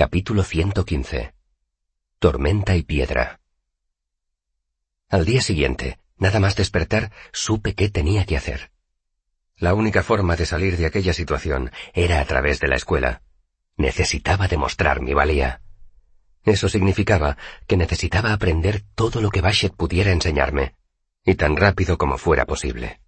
Capítulo 0.00 0.44
115. 0.44 1.34
Tormenta 2.18 2.74
y 2.74 2.84
piedra. 2.84 3.38
Al 5.10 5.26
día 5.26 5.42
siguiente, 5.42 5.98
nada 6.16 6.40
más 6.40 6.56
despertar, 6.56 7.12
supe 7.34 7.74
qué 7.74 7.90
tenía 7.90 8.24
que 8.24 8.38
hacer. 8.38 8.70
La 9.58 9.74
única 9.74 10.02
forma 10.02 10.36
de 10.36 10.46
salir 10.46 10.78
de 10.78 10.86
aquella 10.86 11.12
situación 11.12 11.70
era 11.92 12.22
a 12.22 12.24
través 12.24 12.60
de 12.60 12.68
la 12.68 12.76
escuela. 12.76 13.20
Necesitaba 13.76 14.48
demostrar 14.48 15.02
mi 15.02 15.12
valía. 15.12 15.60
Eso 16.44 16.70
significaba 16.70 17.36
que 17.66 17.76
necesitaba 17.76 18.32
aprender 18.32 18.82
todo 18.94 19.20
lo 19.20 19.28
que 19.28 19.42
Bashet 19.42 19.74
pudiera 19.74 20.12
enseñarme, 20.12 20.76
y 21.26 21.34
tan 21.34 21.58
rápido 21.58 21.98
como 21.98 22.16
fuera 22.16 22.46
posible. 22.46 23.02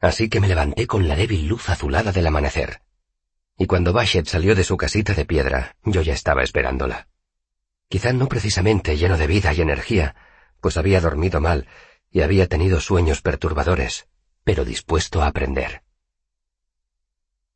Así 0.00 0.28
que 0.28 0.38
me 0.38 0.46
levanté 0.46 0.86
con 0.86 1.08
la 1.08 1.16
débil 1.16 1.48
luz 1.48 1.68
azulada 1.68 2.12
del 2.12 2.28
amanecer 2.28 2.82
y 3.62 3.66
cuando 3.66 3.92
Bashet 3.92 4.26
salió 4.26 4.56
de 4.56 4.64
su 4.64 4.76
casita 4.76 5.14
de 5.14 5.24
piedra, 5.24 5.76
yo 5.84 6.02
ya 6.02 6.14
estaba 6.14 6.42
esperándola. 6.42 7.06
Quizá 7.88 8.12
no 8.12 8.26
precisamente 8.26 8.96
lleno 8.96 9.16
de 9.16 9.28
vida 9.28 9.54
y 9.54 9.60
energía, 9.60 10.16
pues 10.60 10.76
había 10.76 11.00
dormido 11.00 11.40
mal 11.40 11.68
y 12.10 12.22
había 12.22 12.48
tenido 12.48 12.80
sueños 12.80 13.22
perturbadores, 13.22 14.08
pero 14.42 14.64
dispuesto 14.64 15.22
a 15.22 15.28
aprender. 15.28 15.84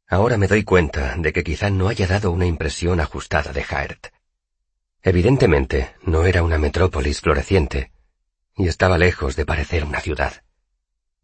Ahora 0.07 0.37
me 0.37 0.47
doy 0.47 0.63
cuenta 0.63 1.17
de 1.19 1.33
que 1.33 1.43
quizá 1.43 1.71
no 1.71 1.89
haya 1.89 2.07
dado 2.07 2.31
una 2.31 2.47
impresión 2.47 3.01
ajustada 3.01 3.53
de 3.53 3.65
Haert. 3.69 4.07
Evidentemente, 5.03 5.97
no 6.03 6.25
era 6.25 6.45
una 6.45 6.57
metrópolis 6.57 7.21
floreciente, 7.21 7.91
y 8.55 8.69
estaba 8.69 8.97
lejos 8.97 9.35
de 9.35 9.45
parecer 9.45 9.83
una 9.83 9.99
ciudad. 9.99 10.45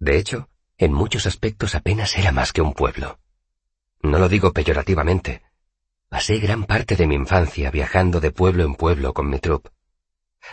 De 0.01 0.19
hecho, 0.19 0.49
en 0.77 0.93
muchos 0.93 1.27
aspectos 1.27 1.77
apenas 1.77 2.19
era 2.19 2.33
más 2.33 2.53
que 2.53 2.63
un 2.63 2.75
pueblo. 2.75 3.21
No 4.03 4.19
lo 4.19 4.29
digo 4.29 4.53
peyorativamente. 4.53 5.43
Pasé 6.09 6.39
gran 6.39 6.65
parte 6.65 6.97
de 6.97 7.07
mi 7.07 7.15
infancia 7.15 7.71
viajando 7.71 8.21
de 8.21 8.33
pueblo 8.33 8.65
en 8.65 8.75
pueblo 8.75 9.15
con 9.15 9.31
mi 9.31 9.39
troupe. 9.39 9.71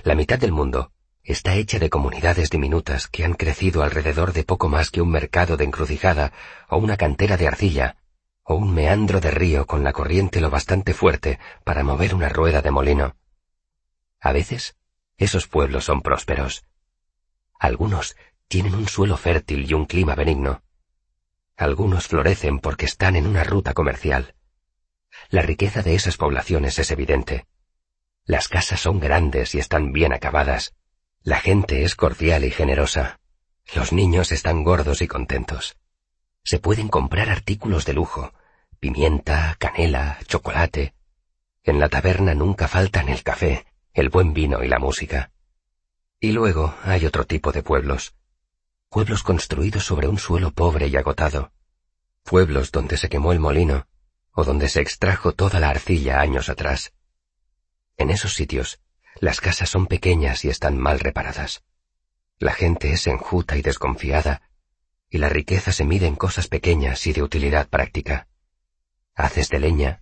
La 0.03 0.15
mitad 0.15 0.39
del 0.39 0.51
mundo 0.51 0.93
está 1.23 1.55
hecha 1.55 1.79
de 1.79 1.89
comunidades 1.89 2.49
diminutas 2.49 3.07
que 3.07 3.25
han 3.25 3.33
crecido 3.33 3.83
alrededor 3.83 4.33
de 4.33 4.43
poco 4.43 4.69
más 4.69 4.91
que 4.91 5.01
un 5.01 5.09
mercado 5.09 5.57
de 5.57 5.65
encrucijada 5.65 6.31
o 6.69 6.77
una 6.77 6.95
cantera 6.95 7.37
de 7.37 7.47
arcilla 7.47 7.97
o 8.43 8.55
un 8.55 8.73
meandro 8.73 9.19
de 9.19 9.31
río 9.31 9.67
con 9.67 9.83
la 9.83 9.93
corriente 9.93 10.41
lo 10.41 10.49
bastante 10.49 10.93
fuerte 10.93 11.39
para 11.63 11.83
mover 11.83 12.15
una 12.15 12.29
rueda 12.29 12.61
de 12.61 12.71
molino. 12.71 13.15
A 14.19 14.31
veces, 14.31 14.75
esos 15.17 15.47
pueblos 15.47 15.85
son 15.85 16.01
prósperos. 16.01 16.65
Algunos 17.59 18.15
tienen 18.47 18.73
un 18.73 18.87
suelo 18.87 19.17
fértil 19.17 19.69
y 19.69 19.73
un 19.73 19.85
clima 19.85 20.15
benigno. 20.15 20.63
Algunos 21.59 22.07
florecen 22.07 22.59
porque 22.59 22.85
están 22.85 23.17
en 23.17 23.27
una 23.27 23.43
ruta 23.43 23.73
comercial. 23.73 24.33
La 25.29 25.41
riqueza 25.41 25.81
de 25.81 25.93
esas 25.93 26.15
poblaciones 26.15 26.79
es 26.79 26.89
evidente. 26.89 27.47
Las 28.23 28.47
casas 28.47 28.79
son 28.79 29.01
grandes 29.01 29.53
y 29.55 29.59
están 29.59 29.91
bien 29.91 30.13
acabadas. 30.13 30.73
La 31.21 31.41
gente 31.41 31.83
es 31.83 31.95
cordial 31.95 32.45
y 32.45 32.51
generosa. 32.51 33.19
Los 33.75 33.91
niños 33.91 34.31
están 34.31 34.63
gordos 34.63 35.01
y 35.01 35.07
contentos. 35.09 35.75
Se 36.45 36.59
pueden 36.59 36.87
comprar 36.87 37.29
artículos 37.29 37.85
de 37.85 37.91
lujo, 37.91 38.31
pimienta, 38.79 39.57
canela, 39.59 40.17
chocolate. 40.27 40.93
En 41.63 41.77
la 41.77 41.89
taberna 41.89 42.35
nunca 42.35 42.69
faltan 42.69 43.09
el 43.09 43.21
café, 43.21 43.65
el 43.93 44.07
buen 44.07 44.33
vino 44.33 44.63
y 44.63 44.69
la 44.69 44.79
música. 44.79 45.33
Y 46.21 46.31
luego 46.31 46.73
hay 46.83 47.05
otro 47.05 47.25
tipo 47.25 47.51
de 47.51 47.63
pueblos, 47.63 48.15
pueblos 48.89 49.21
construidos 49.21 49.85
sobre 49.85 50.07
un 50.07 50.17
suelo 50.17 50.51
pobre 50.51 50.87
y 50.87 50.95
agotado, 50.95 51.51
pueblos 52.23 52.71
donde 52.71 52.97
se 52.97 53.07
quemó 53.07 53.31
el 53.31 53.39
molino, 53.39 53.87
o 54.33 54.43
donde 54.43 54.67
se 54.67 54.81
extrajo 54.81 55.33
toda 55.33 55.59
la 55.59 55.69
arcilla 55.69 56.19
años 56.19 56.49
atrás. 56.49 56.93
En 57.97 58.09
esos 58.09 58.33
sitios, 58.33 58.81
las 59.19 59.41
casas 59.41 59.69
son 59.69 59.85
pequeñas 59.85 60.43
y 60.43 60.49
están 60.49 60.77
mal 60.77 60.99
reparadas. 60.99 61.63
La 62.39 62.53
gente 62.53 62.91
es 62.91 63.05
enjuta 63.05 63.57
y 63.57 63.61
desconfiada, 63.61 64.41
y 65.09 65.19
la 65.19 65.29
riqueza 65.29 65.71
se 65.71 65.85
mide 65.85 66.07
en 66.07 66.15
cosas 66.15 66.47
pequeñas 66.47 67.05
y 67.05 67.13
de 67.13 67.21
utilidad 67.21 67.67
práctica. 67.67 68.27
Haces 69.13 69.49
de 69.49 69.59
leña, 69.59 70.01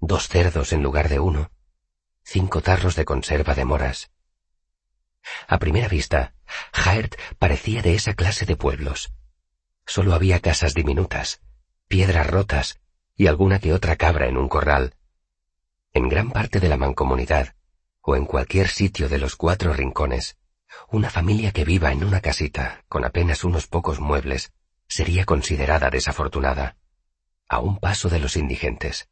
dos 0.00 0.28
cerdos 0.28 0.72
en 0.72 0.82
lugar 0.82 1.08
de 1.08 1.20
uno, 1.20 1.50
cinco 2.22 2.60
tarros 2.60 2.94
de 2.94 3.04
conserva 3.04 3.54
de 3.54 3.64
moras, 3.64 4.10
a 5.46 5.58
primera 5.58 5.88
vista, 5.88 6.34
Jaert 6.72 7.14
parecía 7.38 7.82
de 7.82 7.94
esa 7.94 8.14
clase 8.14 8.46
de 8.46 8.56
pueblos. 8.56 9.12
Solo 9.86 10.14
había 10.14 10.40
casas 10.40 10.74
diminutas, 10.74 11.40
piedras 11.88 12.26
rotas 12.26 12.80
y 13.16 13.26
alguna 13.26 13.58
que 13.58 13.72
otra 13.72 13.96
cabra 13.96 14.26
en 14.26 14.36
un 14.36 14.48
corral. 14.48 14.94
En 15.92 16.08
gran 16.08 16.30
parte 16.30 16.60
de 16.60 16.68
la 16.68 16.76
mancomunidad, 16.76 17.54
o 18.02 18.16
en 18.16 18.26
cualquier 18.26 18.68
sitio 18.68 19.08
de 19.08 19.18
los 19.18 19.36
cuatro 19.36 19.72
rincones, 19.72 20.36
una 20.88 21.10
familia 21.10 21.52
que 21.52 21.64
viva 21.64 21.92
en 21.92 22.04
una 22.04 22.20
casita 22.20 22.84
con 22.88 23.04
apenas 23.04 23.44
unos 23.44 23.66
pocos 23.66 24.00
muebles 24.00 24.52
sería 24.86 25.24
considerada 25.24 25.90
desafortunada, 25.90 26.76
a 27.48 27.60
un 27.60 27.78
paso 27.78 28.08
de 28.08 28.18
los 28.18 28.36
indigentes. 28.36 29.08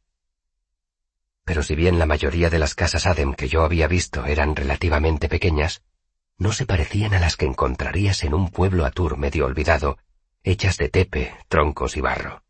Pero 1.45 1.63
si 1.63 1.75
bien 1.75 1.99
la 1.99 2.07
mayoría 2.07 2.51
de 2.51 2.59
las 2.59 2.75
casas 2.75 3.07
Adem 3.07 3.35
que 3.35 3.49
yo 3.49 3.63
había 3.63 3.87
visto 3.89 4.27
eran 4.27 4.57
relativamente 4.57 5.29
pequeñas, 5.29 5.83
no 6.39 6.53
se 6.53 6.67
parecían 6.67 7.15
a 7.15 7.21
las 7.21 7.37
que 7.37 7.47
encontrarías 7.47 8.23
en 8.23 8.35
un 8.35 8.51
pueblo 8.51 8.85
atur 8.85 9.17
medio 9.17 9.47
olvidado, 9.47 9.99
hechas 10.43 10.77
de 10.77 10.89
tepe, 10.89 11.35
troncos 11.49 11.97
y 11.97 12.01
barro. 12.01 12.43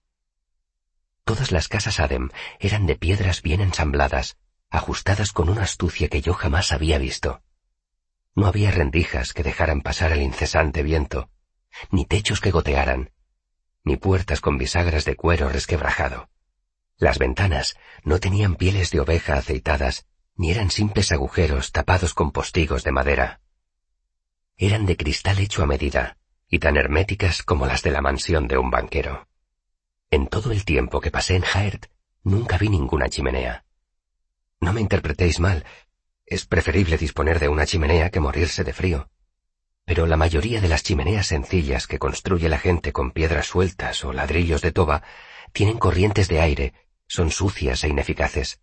Todas 1.24 1.52
las 1.52 1.68
casas 1.68 2.00
Adem 2.00 2.30
eran 2.58 2.86
de 2.86 2.96
piedras 2.96 3.42
bien 3.42 3.60
ensambladas, 3.60 4.36
ajustadas 4.70 5.32
con 5.32 5.48
una 5.48 5.62
astucia 5.62 6.08
que 6.08 6.20
yo 6.20 6.34
jamás 6.34 6.72
había 6.72 6.98
visto. 6.98 7.42
No 8.34 8.46
había 8.46 8.70
rendijas 8.70 9.32
que 9.32 9.42
dejaran 9.42 9.80
pasar 9.80 10.12
el 10.12 10.22
incesante 10.22 10.82
viento, 10.82 11.30
ni 11.90 12.04
techos 12.04 12.40
que 12.40 12.50
gotearan, 12.50 13.10
ni 13.84 13.96
puertas 13.96 14.40
con 14.40 14.58
bisagras 14.58 15.04
de 15.04 15.16
cuero 15.16 15.48
resquebrajado. 15.48 16.28
Las 16.98 17.18
ventanas 17.18 17.76
no 18.02 18.18
tenían 18.18 18.56
pieles 18.56 18.90
de 18.90 19.00
oveja 19.00 19.34
aceitadas, 19.34 20.06
ni 20.34 20.50
eran 20.50 20.70
simples 20.70 21.12
agujeros 21.12 21.72
tapados 21.72 22.14
con 22.14 22.32
postigos 22.32 22.82
de 22.82 22.92
madera 22.92 23.40
eran 24.56 24.86
de 24.86 24.96
cristal 24.96 25.38
hecho 25.38 25.62
a 25.62 25.66
medida, 25.66 26.16
y 26.48 26.58
tan 26.58 26.76
herméticas 26.76 27.42
como 27.42 27.66
las 27.66 27.82
de 27.82 27.90
la 27.90 28.00
mansión 28.00 28.48
de 28.48 28.56
un 28.56 28.70
banquero. 28.70 29.28
En 30.10 30.28
todo 30.28 30.52
el 30.52 30.64
tiempo 30.64 31.00
que 31.00 31.10
pasé 31.10 31.36
en 31.36 31.42
Jaert, 31.42 31.86
nunca 32.22 32.56
vi 32.56 32.68
ninguna 32.68 33.08
chimenea. 33.08 33.64
No 34.60 34.72
me 34.72 34.80
interpretéis 34.80 35.40
mal, 35.40 35.64
es 36.24 36.46
preferible 36.46 36.96
disponer 36.96 37.38
de 37.38 37.48
una 37.48 37.66
chimenea 37.66 38.10
que 38.10 38.20
morirse 38.20 38.64
de 38.64 38.72
frío. 38.72 39.10
Pero 39.84 40.06
la 40.06 40.16
mayoría 40.16 40.60
de 40.60 40.68
las 40.68 40.82
chimeneas 40.82 41.26
sencillas 41.26 41.86
que 41.86 41.98
construye 41.98 42.48
la 42.48 42.58
gente 42.58 42.92
con 42.92 43.12
piedras 43.12 43.46
sueltas 43.46 44.04
o 44.04 44.12
ladrillos 44.12 44.62
de 44.62 44.72
toba 44.72 45.02
tienen 45.52 45.78
corrientes 45.78 46.28
de 46.28 46.40
aire, 46.40 46.74
son 47.06 47.30
sucias 47.30 47.84
e 47.84 47.88
ineficaces. 47.88 48.60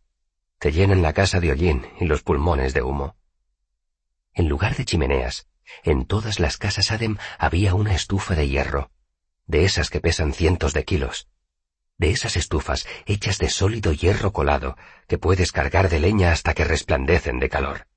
Te 0.60 0.72
llenan 0.72 1.02
la 1.02 1.14
casa 1.14 1.40
de 1.40 1.52
hollín 1.52 1.88
y 2.00 2.06
los 2.06 2.24
pulmones 2.24 2.74
de 2.74 2.82
humo. 2.82 3.16
En 4.34 4.50
lugar 4.50 4.76
de 4.76 4.86
chimeneas, 4.86 5.48
en 5.84 6.06
todas 6.06 6.40
las 6.40 6.58
casas 6.58 6.92
Adem 6.92 7.18
había 7.38 7.76
una 7.76 7.96
estufa 7.96 8.36
de 8.36 8.48
hierro, 8.48 8.92
de 9.48 9.66
esas 9.66 9.90
que 9.90 10.00
pesan 10.00 10.34
cientos 10.34 10.74
de 10.74 10.86
kilos, 10.86 11.28
de 11.98 12.12
esas 12.12 12.38
estufas 12.38 12.88
hechas 13.06 13.38
de 13.38 13.50
sólido 13.50 13.94
hierro 13.94 14.34
colado 14.34 14.78
que 15.08 15.18
puedes 15.18 15.52
cargar 15.52 15.90
de 15.90 16.00
leña 16.00 16.32
hasta 16.32 16.54
que 16.54 16.64
resplandecen 16.64 17.40
de 17.40 17.50
calor. 17.50 17.88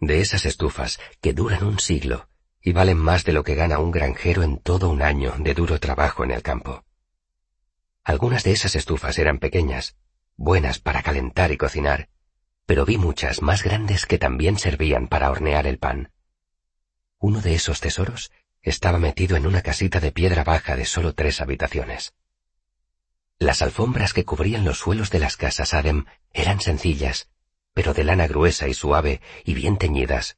De 0.00 0.20
esas 0.20 0.44
estufas 0.44 1.00
que 1.20 1.32
duran 1.32 1.64
un 1.64 1.78
siglo 1.78 2.28
y 2.60 2.72
valen 2.72 2.98
más 2.98 3.24
de 3.24 3.32
lo 3.32 3.44
que 3.44 3.54
gana 3.54 3.78
un 3.78 3.90
granjero 3.90 4.42
en 4.42 4.58
todo 4.58 4.90
un 4.90 5.02
año 5.02 5.34
de 5.38 5.54
duro 5.54 5.78
trabajo 5.80 6.24
en 6.24 6.30
el 6.30 6.42
campo. 6.42 6.84
Algunas 8.04 8.42
de 8.42 8.52
esas 8.52 8.74
estufas 8.74 9.18
eran 9.18 9.38
pequeñas, 9.38 9.96
buenas 10.36 10.78
para 10.78 11.02
calentar 11.02 11.52
y 11.52 11.56
cocinar, 11.56 12.08
pero 12.66 12.84
vi 12.84 12.96
muchas 12.96 13.42
más 13.42 13.62
grandes 13.62 14.06
que 14.06 14.18
también 14.18 14.58
servían 14.58 15.08
para 15.08 15.30
hornear 15.30 15.66
el 15.66 15.78
pan. 15.78 16.12
Uno 17.20 17.40
de 17.40 17.54
esos 17.54 17.80
tesoros 17.80 18.30
estaba 18.62 18.98
metido 18.98 19.36
en 19.36 19.46
una 19.46 19.62
casita 19.62 19.98
de 19.98 20.12
piedra 20.12 20.44
baja 20.44 20.76
de 20.76 20.84
solo 20.84 21.14
tres 21.14 21.40
habitaciones. 21.40 22.14
Las 23.38 23.60
alfombras 23.60 24.12
que 24.12 24.24
cubrían 24.24 24.64
los 24.64 24.78
suelos 24.78 25.10
de 25.10 25.18
las 25.18 25.36
casas 25.36 25.74
Adem 25.74 26.04
eran 26.32 26.60
sencillas, 26.60 27.28
pero 27.74 27.92
de 27.92 28.04
lana 28.04 28.28
gruesa 28.28 28.68
y 28.68 28.74
suave 28.74 29.20
y 29.44 29.54
bien 29.54 29.78
teñidas. 29.78 30.36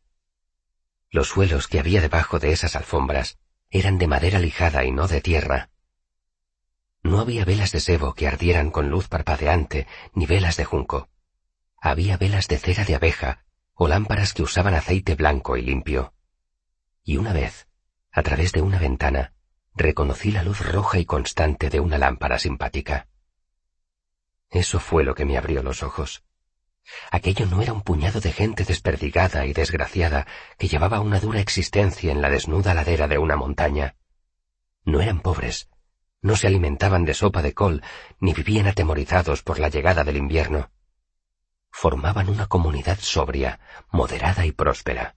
Los 1.10 1.28
suelos 1.28 1.68
que 1.68 1.80
había 1.80 2.00
debajo 2.00 2.38
de 2.38 2.52
esas 2.52 2.76
alfombras 2.76 3.38
eran 3.70 3.98
de 3.98 4.06
madera 4.06 4.38
lijada 4.38 4.84
y 4.84 4.90
no 4.90 5.06
de 5.06 5.20
tierra. 5.20 5.70
No 7.02 7.20
había 7.20 7.44
velas 7.44 7.72
de 7.72 7.80
sebo 7.80 8.14
que 8.14 8.26
ardieran 8.26 8.70
con 8.70 8.88
luz 8.88 9.08
parpadeante, 9.08 9.86
ni 10.14 10.26
velas 10.26 10.56
de 10.56 10.64
junco. 10.64 11.08
Había 11.80 12.16
velas 12.16 12.48
de 12.48 12.58
cera 12.58 12.84
de 12.84 12.94
abeja 12.94 13.44
o 13.74 13.88
lámparas 13.88 14.32
que 14.34 14.42
usaban 14.42 14.74
aceite 14.74 15.14
blanco 15.14 15.56
y 15.56 15.62
limpio 15.62 16.14
y 17.04 17.16
una 17.16 17.32
vez, 17.32 17.68
a 18.12 18.22
través 18.22 18.52
de 18.52 18.62
una 18.62 18.78
ventana, 18.78 19.32
reconocí 19.74 20.32
la 20.32 20.42
luz 20.42 20.60
roja 20.60 20.98
y 20.98 21.04
constante 21.04 21.70
de 21.70 21.80
una 21.80 21.98
lámpara 21.98 22.38
simpática. 22.38 23.08
Eso 24.50 24.80
fue 24.80 25.04
lo 25.04 25.14
que 25.14 25.24
me 25.24 25.38
abrió 25.38 25.62
los 25.62 25.82
ojos. 25.82 26.24
Aquello 27.10 27.46
no 27.46 27.62
era 27.62 27.72
un 27.72 27.82
puñado 27.82 28.20
de 28.20 28.32
gente 28.32 28.64
desperdigada 28.64 29.46
y 29.46 29.52
desgraciada 29.52 30.26
que 30.58 30.68
llevaba 30.68 31.00
una 31.00 31.20
dura 31.20 31.40
existencia 31.40 32.10
en 32.10 32.20
la 32.20 32.30
desnuda 32.30 32.74
ladera 32.74 33.06
de 33.06 33.18
una 33.18 33.36
montaña. 33.36 33.96
No 34.84 35.00
eran 35.00 35.20
pobres, 35.20 35.68
no 36.22 36.36
se 36.36 36.48
alimentaban 36.48 37.04
de 37.04 37.14
sopa 37.14 37.42
de 37.42 37.54
col, 37.54 37.82
ni 38.18 38.34
vivían 38.34 38.66
atemorizados 38.66 39.42
por 39.42 39.58
la 39.58 39.68
llegada 39.68 40.04
del 40.04 40.16
invierno. 40.16 40.70
Formaban 41.70 42.28
una 42.28 42.46
comunidad 42.46 42.98
sobria, 42.98 43.60
moderada 43.92 44.44
y 44.44 44.52
próspera. 44.52 45.16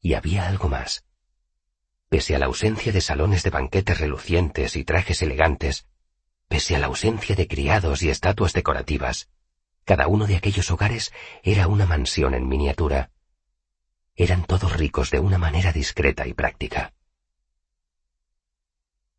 Y 0.00 0.14
había 0.14 0.48
algo 0.48 0.68
más. 0.68 1.04
Pese 2.08 2.34
a 2.34 2.38
la 2.38 2.46
ausencia 2.46 2.92
de 2.92 3.00
salones 3.00 3.42
de 3.42 3.50
banquetes 3.50 4.00
relucientes 4.00 4.76
y 4.76 4.84
trajes 4.84 5.22
elegantes, 5.22 5.86
pese 6.48 6.74
a 6.74 6.78
la 6.78 6.86
ausencia 6.86 7.36
de 7.36 7.46
criados 7.46 8.02
y 8.02 8.10
estatuas 8.10 8.52
decorativas, 8.52 9.28
cada 9.84 10.06
uno 10.06 10.26
de 10.26 10.36
aquellos 10.36 10.70
hogares 10.70 11.12
era 11.42 11.66
una 11.66 11.86
mansión 11.86 12.34
en 12.34 12.48
miniatura. 12.48 13.10
Eran 14.14 14.44
todos 14.44 14.76
ricos 14.76 15.10
de 15.10 15.20
una 15.20 15.38
manera 15.38 15.72
discreta 15.72 16.26
y 16.26 16.34
práctica. 16.34 16.92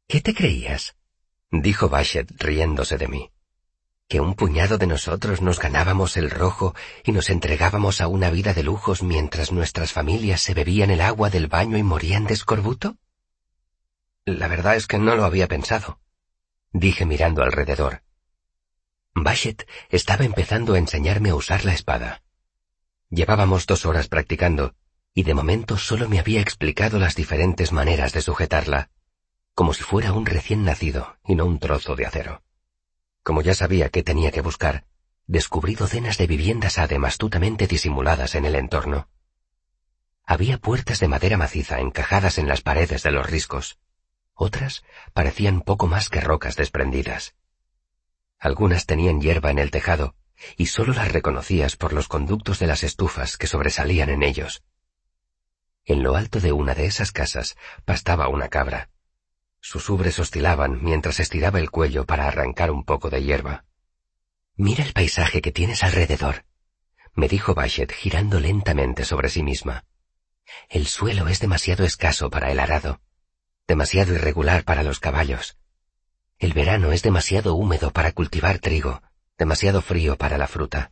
¿Qué 0.07 0.21
te 0.21 0.33
creías? 0.33 0.95
dijo 1.49 1.89
Bashet 1.89 2.29
riéndose 2.41 2.97
de 2.97 3.07
mí. 3.07 3.31
¿Que 4.11 4.19
un 4.19 4.35
puñado 4.35 4.77
de 4.77 4.87
nosotros 4.87 5.41
nos 5.41 5.57
ganábamos 5.57 6.17
el 6.17 6.29
rojo 6.29 6.75
y 7.05 7.13
nos 7.13 7.29
entregábamos 7.29 8.01
a 8.01 8.09
una 8.09 8.29
vida 8.29 8.53
de 8.53 8.61
lujos 8.61 9.03
mientras 9.03 9.53
nuestras 9.53 9.93
familias 9.93 10.41
se 10.41 10.53
bebían 10.53 10.91
el 10.91 10.99
agua 10.99 11.29
del 11.29 11.47
baño 11.47 11.77
y 11.77 11.83
morían 11.83 12.25
de 12.25 12.33
escorbuto? 12.33 12.97
La 14.25 14.49
verdad 14.49 14.75
es 14.75 14.85
que 14.85 14.97
no 14.97 15.15
lo 15.15 15.23
había 15.23 15.47
pensado, 15.47 16.01
dije 16.73 17.05
mirando 17.05 17.41
alrededor. 17.41 18.03
Bashet 19.15 19.65
estaba 19.87 20.25
empezando 20.25 20.73
a 20.73 20.77
enseñarme 20.77 21.29
a 21.29 21.35
usar 21.35 21.63
la 21.63 21.73
espada. 21.73 22.21
Llevábamos 23.09 23.65
dos 23.65 23.85
horas 23.85 24.09
practicando, 24.09 24.75
y 25.13 25.23
de 25.23 25.35
momento 25.35 25.77
solo 25.77 26.09
me 26.09 26.19
había 26.19 26.41
explicado 26.41 26.99
las 26.99 27.15
diferentes 27.15 27.71
maneras 27.71 28.11
de 28.11 28.21
sujetarla, 28.21 28.89
como 29.55 29.73
si 29.73 29.83
fuera 29.83 30.11
un 30.11 30.25
recién 30.25 30.65
nacido 30.65 31.15
y 31.25 31.35
no 31.35 31.45
un 31.45 31.59
trozo 31.59 31.95
de 31.95 32.07
acero. 32.07 32.43
Como 33.23 33.41
ya 33.41 33.53
sabía 33.53 33.89
qué 33.89 34.03
tenía 34.03 34.31
que 34.31 34.41
buscar, 34.41 34.85
descubrí 35.27 35.75
docenas 35.75 36.17
de 36.17 36.27
viviendas 36.27 36.77
ADEM 36.77 37.05
astutamente 37.05 37.67
disimuladas 37.67 38.35
en 38.35 38.45
el 38.45 38.55
entorno. 38.55 39.07
Había 40.25 40.57
puertas 40.57 40.99
de 40.99 41.07
madera 41.07 41.37
maciza 41.37 41.79
encajadas 41.79 42.37
en 42.37 42.47
las 42.47 42.61
paredes 42.61 43.03
de 43.03 43.11
los 43.11 43.29
riscos. 43.29 43.79
Otras 44.33 44.83
parecían 45.13 45.61
poco 45.61 45.87
más 45.87 46.09
que 46.09 46.21
rocas 46.21 46.55
desprendidas. 46.55 47.35
Algunas 48.39 48.85
tenían 48.85 49.21
hierba 49.21 49.51
en 49.51 49.59
el 49.59 49.69
tejado, 49.69 50.15
y 50.57 50.67
sólo 50.67 50.93
las 50.93 51.11
reconocías 51.11 51.75
por 51.75 51.93
los 51.93 52.07
conductos 52.07 52.57
de 52.59 52.67
las 52.67 52.83
estufas 52.83 53.37
que 53.37 53.47
sobresalían 53.47 54.09
en 54.09 54.23
ellos. 54.23 54.63
En 55.85 56.03
lo 56.03 56.15
alto 56.15 56.39
de 56.39 56.51
una 56.51 56.73
de 56.73 56.85
esas 56.85 57.11
casas 57.11 57.55
pastaba 57.85 58.27
una 58.29 58.49
cabra. 58.49 58.89
Sus 59.61 59.89
ubres 59.89 60.19
oscilaban 60.19 60.83
mientras 60.83 61.21
estiraba 61.21 61.59
el 61.59 61.71
cuello 61.71 62.05
para 62.05 62.27
arrancar 62.27 62.71
un 62.71 62.83
poco 62.83 63.09
de 63.09 63.23
hierba. 63.23 63.63
Mira 64.55 64.83
el 64.83 64.91
paisaje 64.91 65.41
que 65.41 65.53
tienes 65.53 65.83
alrededor, 65.83 66.43
me 67.13 67.29
dijo 67.29 67.53
Bashet 67.53 67.91
girando 67.93 68.39
lentamente 68.39 69.05
sobre 69.05 69.29
sí 69.29 69.43
misma. 69.43 69.85
El 70.67 70.87
suelo 70.87 71.29
es 71.29 71.39
demasiado 71.39 71.85
escaso 71.85 72.29
para 72.29 72.51
el 72.51 72.59
arado, 72.59 72.99
demasiado 73.67 74.13
irregular 74.13 74.65
para 74.65 74.83
los 74.83 74.99
caballos, 74.99 75.57
el 76.41 76.53
verano 76.53 76.91
es 76.91 77.03
demasiado 77.03 77.53
húmedo 77.53 77.91
para 77.91 78.13
cultivar 78.13 78.57
trigo, 78.57 79.03
demasiado 79.37 79.83
frío 79.83 80.17
para 80.17 80.39
la 80.39 80.47
fruta. 80.47 80.91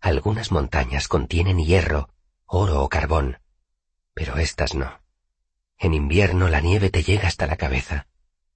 Algunas 0.00 0.52
montañas 0.52 1.06
contienen 1.06 1.58
hierro, 1.58 2.08
oro 2.46 2.82
o 2.82 2.88
carbón, 2.88 3.40
pero 4.14 4.38
estas 4.38 4.74
no. 4.74 5.03
En 5.78 5.94
invierno 5.94 6.48
la 6.48 6.60
nieve 6.60 6.90
te 6.90 7.02
llega 7.02 7.28
hasta 7.28 7.46
la 7.46 7.56
cabeza. 7.56 8.06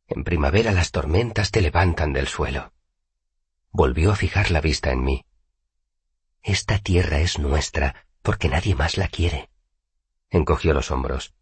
En 0.07 0.25
primavera 0.25 0.73
las 0.73 0.91
tormentas 0.91 1.51
te 1.51 1.61
levantan 1.61 2.13
del 2.13 2.29
suelo. 2.29 2.73
Volvió 3.71 4.13
a 4.13 4.17
fijar 4.17 4.51
la 4.51 4.61
vista 4.61 4.91
en 4.91 5.05
mí. 5.05 5.25
Esta 6.43 6.79
tierra 6.79 7.21
es 7.21 7.39
nuestra 7.39 8.07
porque 8.23 8.49
nadie 8.49 8.75
más 8.75 8.97
la 8.97 9.09
quiere. 9.09 9.51
Encogió 10.31 10.73
los 10.73 10.91
hombros. 10.91 11.35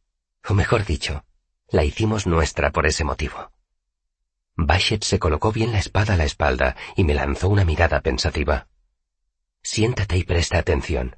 O 0.49 0.55
mejor 0.55 0.85
dicho, 0.85 1.25
la 1.69 1.85
hicimos 1.85 2.27
nuestra 2.27 2.71
por 2.71 2.87
ese 2.87 3.05
motivo. 3.05 3.53
Bashet 4.57 5.05
se 5.05 5.19
colocó 5.19 5.53
bien 5.53 5.73
la 5.73 5.79
espada 5.79 6.15
a 6.15 6.17
la 6.17 6.25
espalda 6.25 6.77
y 6.97 7.05
me 7.05 7.15
lanzó 7.15 7.49
una 7.49 7.65
mirada 7.65 8.01
pensativa. 8.01 8.69
Siéntate 9.63 10.17
y 10.17 10.25
presta 10.25 10.59
atención, 10.59 11.17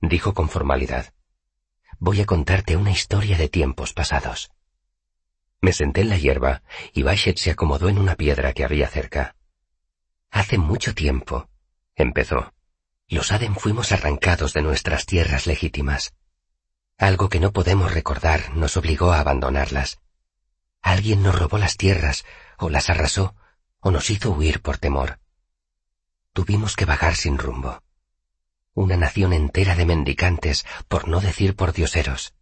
dijo 0.00 0.34
con 0.34 0.48
formalidad. 0.48 1.12
Voy 2.04 2.20
a 2.20 2.26
contarte 2.26 2.76
una 2.76 2.90
historia 2.90 3.38
de 3.38 3.48
tiempos 3.48 3.92
pasados. 3.92 4.50
Me 5.60 5.72
senté 5.72 6.00
en 6.00 6.08
la 6.08 6.18
hierba 6.18 6.64
y 6.92 7.04
Bashet 7.04 7.38
se 7.38 7.52
acomodó 7.52 7.88
en 7.88 7.96
una 7.96 8.16
piedra 8.16 8.52
que 8.54 8.64
había 8.64 8.88
cerca. 8.88 9.36
Hace 10.28 10.58
mucho 10.58 10.96
tiempo, 10.96 11.48
empezó, 11.94 12.52
los 13.06 13.30
Adem 13.30 13.54
fuimos 13.54 13.92
arrancados 13.92 14.52
de 14.52 14.62
nuestras 14.62 15.06
tierras 15.06 15.46
legítimas. 15.46 16.12
Algo 16.98 17.28
que 17.28 17.38
no 17.38 17.52
podemos 17.52 17.94
recordar 17.94 18.52
nos 18.56 18.76
obligó 18.76 19.12
a 19.12 19.20
abandonarlas. 19.20 20.00
Alguien 20.80 21.22
nos 21.22 21.38
robó 21.38 21.56
las 21.56 21.76
tierras 21.76 22.24
o 22.58 22.68
las 22.68 22.90
arrasó, 22.90 23.36
o 23.78 23.92
nos 23.92 24.10
hizo 24.10 24.32
huir 24.32 24.60
por 24.60 24.76
temor. 24.76 25.20
Tuvimos 26.32 26.74
que 26.74 26.84
vagar 26.84 27.14
sin 27.14 27.38
rumbo. 27.38 27.80
Una 28.74 28.96
nación 28.96 29.32
entera 29.32 29.74
de 29.74 29.86
mendicantes, 29.86 30.64
por 30.88 31.08
no 31.08 31.20
decir 31.20 31.54
por 31.56 31.72
dioseros. 31.72 32.34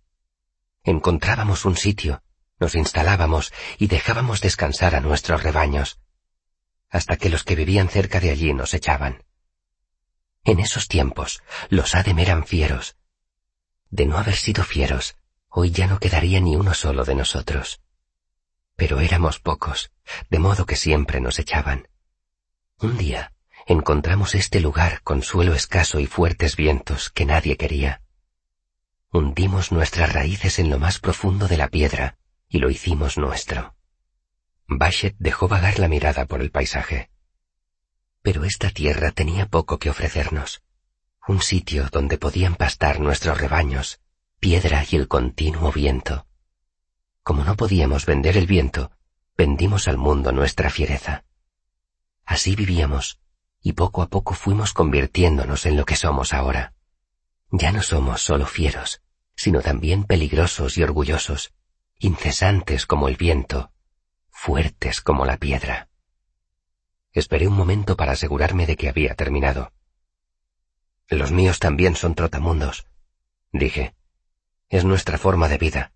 Encontrábamos 0.85 1.65
un 1.65 1.77
sitio, 1.77 2.23
nos 2.59 2.75
instalábamos 2.75 3.53
y 3.79 3.89
dejábamos 3.89 4.41
descansar 4.41 4.95
a 4.95 5.01
nuestros 5.01 5.43
rebaños, 5.43 6.01
hasta 6.89 7.17
que 7.17 7.31
los 7.31 7.45
que 7.45 7.57
vivían 7.57 7.89
cerca 7.89 8.21
de 8.21 8.31
allí 8.31 8.53
nos 8.55 8.75
echaban. 8.75 9.25
En 10.45 10.61
esos 10.61 10.89
tiempos, 10.89 11.43
los 11.69 11.95
Adem 11.95 12.19
eran 12.19 12.47
fieros. 12.47 12.97
De 13.91 14.07
no 14.07 14.19
haber 14.19 14.37
sido 14.37 14.65
fieros, 14.65 15.17
hoy 15.49 15.71
ya 15.71 15.87
no 15.87 15.99
quedaría 15.99 16.41
ni 16.41 16.57
uno 16.57 16.75
solo 16.75 17.05
de 17.05 17.15
nosotros 17.15 17.81
pero 18.81 18.99
éramos 19.01 19.41
pocos, 19.41 19.93
de 20.31 20.39
modo 20.39 20.65
que 20.65 20.75
siempre 20.75 21.21
nos 21.21 21.39
echaban. 21.39 21.89
Un 22.79 22.97
día 22.97 23.35
encontramos 23.73 24.35
este 24.35 24.59
lugar 24.59 25.01
con 25.05 25.23
suelo 25.23 25.55
escaso 25.55 26.01
y 26.01 26.07
fuertes 26.07 26.57
vientos 26.57 27.09
que 27.09 27.25
nadie 27.25 27.57
quería. 27.57 28.03
Hundimos 29.13 29.71
nuestras 29.71 30.13
raíces 30.13 30.59
en 30.59 30.71
lo 30.71 30.81
más 30.81 30.99
profundo 30.99 31.47
de 31.47 31.57
la 31.57 31.69
piedra 31.69 32.19
y 32.49 32.59
lo 32.59 32.69
hicimos 32.69 33.17
nuestro. 33.17 33.77
Bashet 34.67 35.15
dejó 35.21 35.47
vagar 35.47 35.79
la 35.79 35.87
mirada 35.87 36.27
por 36.27 36.41
el 36.41 36.51
paisaje. 36.51 37.11
Pero 38.23 38.43
esta 38.43 38.71
tierra 38.71 39.13
tenía 39.13 39.47
poco 39.47 39.79
que 39.79 39.91
ofrecernos. 39.91 40.63
Un 41.29 41.41
sitio 41.41 41.89
donde 41.93 42.19
podían 42.19 42.57
pastar 42.57 42.99
nuestros 42.99 43.41
rebaños, 43.41 44.01
piedra 44.41 44.85
y 44.91 44.97
el 44.97 45.07
continuo 45.07 45.71
viento. 45.71 46.27
Como 47.23 47.45
no 47.45 47.57
podíamos 47.57 48.05
vender 48.05 48.37
el 48.37 48.49
viento, 48.49 48.91
vendimos 49.37 49.87
al 49.87 49.97
mundo 49.97 50.33
nuestra 50.33 50.71
fiereza. 50.71 51.23
Así 52.25 52.57
vivíamos, 52.57 53.21
y 53.63 53.73
poco 53.73 54.03
a 54.03 54.09
poco 54.09 54.35
fuimos 54.35 54.73
convirtiéndonos 54.73 55.67
en 55.67 55.77
lo 55.77 55.85
que 55.85 55.97
somos 55.97 56.33
ahora. 56.33 56.75
Ya 57.51 57.73
no 57.73 57.83
somos 57.83 58.23
solo 58.23 58.47
fieros, 58.47 59.03
sino 59.35 59.61
también 59.61 60.05
peligrosos 60.05 60.79
y 60.79 60.83
orgullosos, 60.83 61.53
incesantes 61.99 62.87
como 62.87 63.09
el 63.09 63.17
viento, 63.17 63.73
fuertes 64.31 65.01
como 65.01 65.27
la 65.27 65.37
piedra. 65.37 65.89
Esperé 67.13 67.49
un 67.49 67.55
momento 67.55 67.97
para 67.97 68.13
asegurarme 68.13 68.67
de 68.67 68.77
que 68.77 68.89
había 68.89 69.15
terminado. 69.15 69.73
Los 71.09 71.33
míos 71.33 71.59
también 71.59 71.97
son 71.97 72.15
trotamundos, 72.15 72.87
dije. 73.53 73.95
Es 74.69 74.85
nuestra 74.85 75.19
forma 75.19 75.49
de 75.49 75.59
vida. 75.59 75.93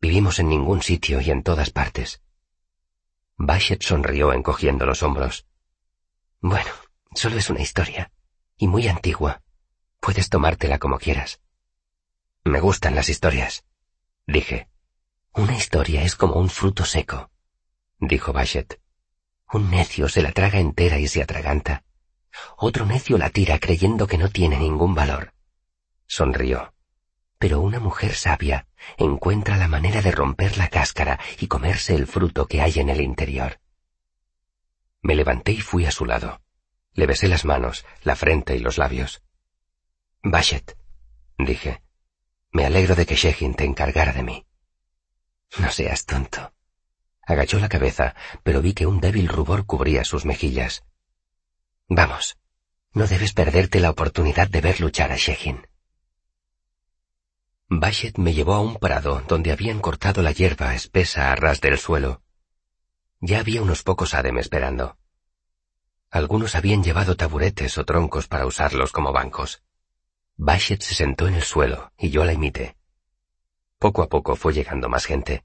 Vivimos 0.00 0.38
en 0.38 0.50
ningún 0.50 0.82
sitio 0.82 1.22
y 1.22 1.30
en 1.30 1.42
todas 1.42 1.70
partes. 1.70 2.20
Bashet 3.38 3.82
sonrió 3.82 4.34
encogiendo 4.34 4.84
los 4.84 5.02
hombros. 5.02 5.46
Bueno, 6.40 6.70
solo 7.14 7.38
es 7.38 7.50
una 7.50 7.60
historia, 7.60 8.10
y 8.56 8.66
muy 8.66 8.88
antigua. 8.88 9.42
Puedes 10.00 10.28
tomártela 10.28 10.78
como 10.78 10.98
quieras. 10.98 11.40
Me 12.44 12.60
gustan 12.60 12.94
las 12.94 13.08
historias, 13.08 13.64
dije. 14.26 14.68
Una 15.32 15.56
historia 15.56 16.02
es 16.02 16.14
como 16.14 16.34
un 16.34 16.48
fruto 16.48 16.84
seco, 16.84 17.30
dijo 17.98 18.32
Bashet. 18.32 18.80
Un 19.52 19.70
necio 19.70 20.08
se 20.08 20.22
la 20.22 20.32
traga 20.32 20.58
entera 20.58 20.98
y 20.98 21.08
se 21.08 21.22
atraganta. 21.22 21.84
Otro 22.56 22.86
necio 22.86 23.18
la 23.18 23.30
tira 23.30 23.58
creyendo 23.58 24.06
que 24.06 24.18
no 24.18 24.28
tiene 24.28 24.58
ningún 24.58 24.94
valor. 24.94 25.32
Sonrió 26.06 26.74
pero 27.44 27.60
una 27.60 27.78
mujer 27.78 28.14
sabia 28.14 28.66
encuentra 28.96 29.58
la 29.58 29.68
manera 29.68 30.00
de 30.00 30.12
romper 30.12 30.56
la 30.56 30.68
cáscara 30.68 31.20
y 31.38 31.46
comerse 31.46 31.94
el 31.94 32.06
fruto 32.06 32.46
que 32.46 32.62
hay 32.62 32.78
en 32.78 32.88
el 32.88 33.02
interior. 33.02 33.60
Me 35.02 35.14
levanté 35.14 35.52
y 35.52 35.60
fui 35.60 35.84
a 35.84 35.90
su 35.90 36.06
lado. 36.06 36.40
Le 36.94 37.06
besé 37.06 37.28
las 37.28 37.44
manos, 37.44 37.84
la 38.02 38.16
frente 38.16 38.56
y 38.56 38.60
los 38.60 38.78
labios. 38.78 39.22
Bashet, 40.22 40.76
dije, 41.38 41.82
me 42.50 42.64
alegro 42.64 42.94
de 42.94 43.04
que 43.04 43.16
Shehin 43.16 43.54
te 43.54 43.64
encargara 43.64 44.12
de 44.12 44.22
mí. 44.22 44.46
No 45.58 45.70
seas 45.70 46.06
tonto. 46.06 46.52
Agachó 47.26 47.58
la 47.58 47.68
cabeza, 47.68 48.14
pero 48.42 48.62
vi 48.62 48.74
que 48.74 48.86
un 48.86 49.00
débil 49.00 49.28
rubor 49.28 49.66
cubría 49.66 50.04
sus 50.04 50.24
mejillas. 50.24 50.84
Vamos, 51.88 52.38
no 52.92 53.06
debes 53.06 53.32
perderte 53.32 53.80
la 53.80 53.90
oportunidad 53.90 54.48
de 54.48 54.60
ver 54.60 54.80
luchar 54.80 55.10
a 55.10 55.16
Shehin. 55.16 55.66
Bashet 57.68 58.18
me 58.18 58.34
llevó 58.34 58.54
a 58.54 58.60
un 58.60 58.76
prado 58.76 59.22
donde 59.26 59.50
habían 59.50 59.80
cortado 59.80 60.22
la 60.22 60.32
hierba 60.32 60.74
espesa 60.74 61.32
a 61.32 61.34
ras 61.34 61.60
del 61.60 61.78
suelo. 61.78 62.22
Ya 63.20 63.40
había 63.40 63.62
unos 63.62 63.82
pocos 63.82 64.14
adem 64.14 64.38
esperando. 64.38 64.96
Algunos 66.14 66.54
habían 66.54 66.84
llevado 66.84 67.16
taburetes 67.16 67.76
o 67.76 67.84
troncos 67.84 68.28
para 68.28 68.46
usarlos 68.46 68.92
como 68.92 69.12
bancos. 69.12 69.64
Bashet 70.36 70.80
se 70.80 70.94
sentó 70.94 71.26
en 71.26 71.34
el 71.34 71.42
suelo 71.42 71.90
y 71.98 72.10
yo 72.10 72.24
la 72.24 72.32
imité. 72.32 72.76
Poco 73.80 74.00
a 74.00 74.08
poco 74.08 74.36
fue 74.36 74.52
llegando 74.52 74.88
más 74.88 75.06
gente. 75.06 75.44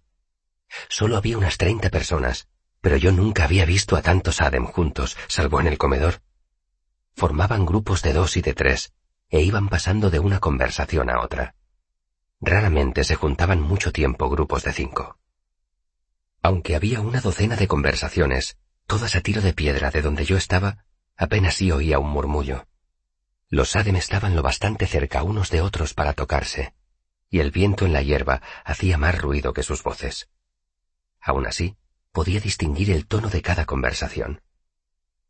Solo 0.87 1.17
había 1.17 1.39
unas 1.39 1.57
treinta 1.57 1.89
personas, 1.89 2.49
pero 2.81 2.97
yo 2.97 3.11
nunca 3.11 3.45
había 3.45 3.65
visto 3.65 3.95
a 3.95 4.03
tantos 4.03 4.41
Adem 4.41 4.67
juntos, 4.67 5.17
salvo 5.27 5.59
en 5.59 5.65
el 5.65 5.79
comedor. 5.79 6.21
Formaban 7.15 7.65
grupos 7.65 8.03
de 8.03 8.13
dos 8.13 8.37
y 8.37 8.43
de 8.43 8.53
tres, 8.53 8.93
e 9.29 9.41
iban 9.41 9.69
pasando 9.69 10.11
de 10.11 10.19
una 10.19 10.39
conversación 10.39 11.09
a 11.09 11.21
otra. 11.21 11.55
Raramente 12.41 13.03
se 13.05 13.15
juntaban 13.15 13.59
mucho 13.59 13.91
tiempo 13.91 14.29
grupos 14.29 14.65
de 14.65 14.73
cinco. 14.73 15.17
Aunque 16.43 16.75
había 16.75 17.01
una 17.01 17.21
docena 17.21 17.55
de 17.55 17.67
conversaciones, 17.67 18.59
todas 18.89 19.15
a 19.15 19.21
tiro 19.21 19.41
de 19.41 19.53
piedra 19.53 19.91
de 19.91 20.01
donde 20.01 20.25
yo 20.25 20.35
estaba, 20.35 20.83
apenas 21.15 21.53
sí 21.53 21.71
oía 21.71 21.99
un 21.99 22.09
murmullo. 22.09 22.65
Los 23.47 23.75
Adem 23.75 23.95
estaban 23.95 24.35
lo 24.35 24.41
bastante 24.41 24.87
cerca 24.87 25.21
unos 25.21 25.51
de 25.51 25.61
otros 25.61 25.93
para 25.93 26.13
tocarse, 26.13 26.73
y 27.29 27.39
el 27.39 27.51
viento 27.51 27.85
en 27.85 27.93
la 27.93 28.01
hierba 28.01 28.41
hacía 28.65 28.97
más 28.97 29.15
ruido 29.15 29.53
que 29.53 29.61
sus 29.61 29.83
voces. 29.83 30.29
Aún 31.21 31.45
así, 31.45 31.77
podía 32.11 32.39
distinguir 32.39 32.89
el 32.89 33.05
tono 33.05 33.29
de 33.29 33.43
cada 33.43 33.65
conversación. 33.65 34.41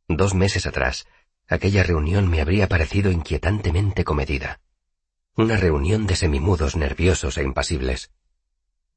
Dos 0.07 0.33
meses 0.35 0.65
atrás, 0.65 1.05
aquella 1.45 1.83
reunión 1.83 2.29
me 2.29 2.39
habría 2.39 2.69
parecido 2.69 3.11
inquietantemente 3.11 4.05
comedida. 4.05 4.61
Una 5.35 5.57
reunión 5.57 6.07
de 6.07 6.15
semimudos 6.15 6.77
nerviosos 6.77 7.37
e 7.37 7.43
impasibles. 7.43 8.09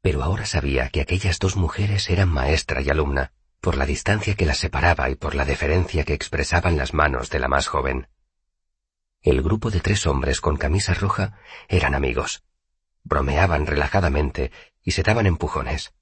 Pero 0.02 0.22
ahora 0.22 0.46
sabía 0.46 0.88
que 0.88 1.00
aquellas 1.00 1.40
dos 1.40 1.56
mujeres 1.56 2.08
eran 2.10 2.28
maestra 2.28 2.80
y 2.80 2.90
alumna, 2.90 3.32
por 3.62 3.76
la 3.76 3.86
distancia 3.86 4.34
que 4.34 4.44
las 4.44 4.58
separaba 4.58 5.08
y 5.08 5.14
por 5.14 5.36
la 5.36 5.44
deferencia 5.44 6.02
que 6.02 6.14
expresaban 6.14 6.76
las 6.76 6.94
manos 6.94 7.30
de 7.30 7.38
la 7.38 7.46
más 7.46 7.68
joven. 7.68 8.08
El 9.20 9.40
grupo 9.40 9.70
de 9.70 9.78
tres 9.78 10.04
hombres 10.08 10.40
con 10.40 10.56
camisa 10.56 10.94
roja 10.94 11.38
eran 11.68 11.94
amigos. 11.94 12.42
Bromeaban 13.04 13.68
relajadamente 13.68 14.50
y 14.82 14.90
se 14.90 15.04
daban 15.04 15.26
empujones. 15.26 15.94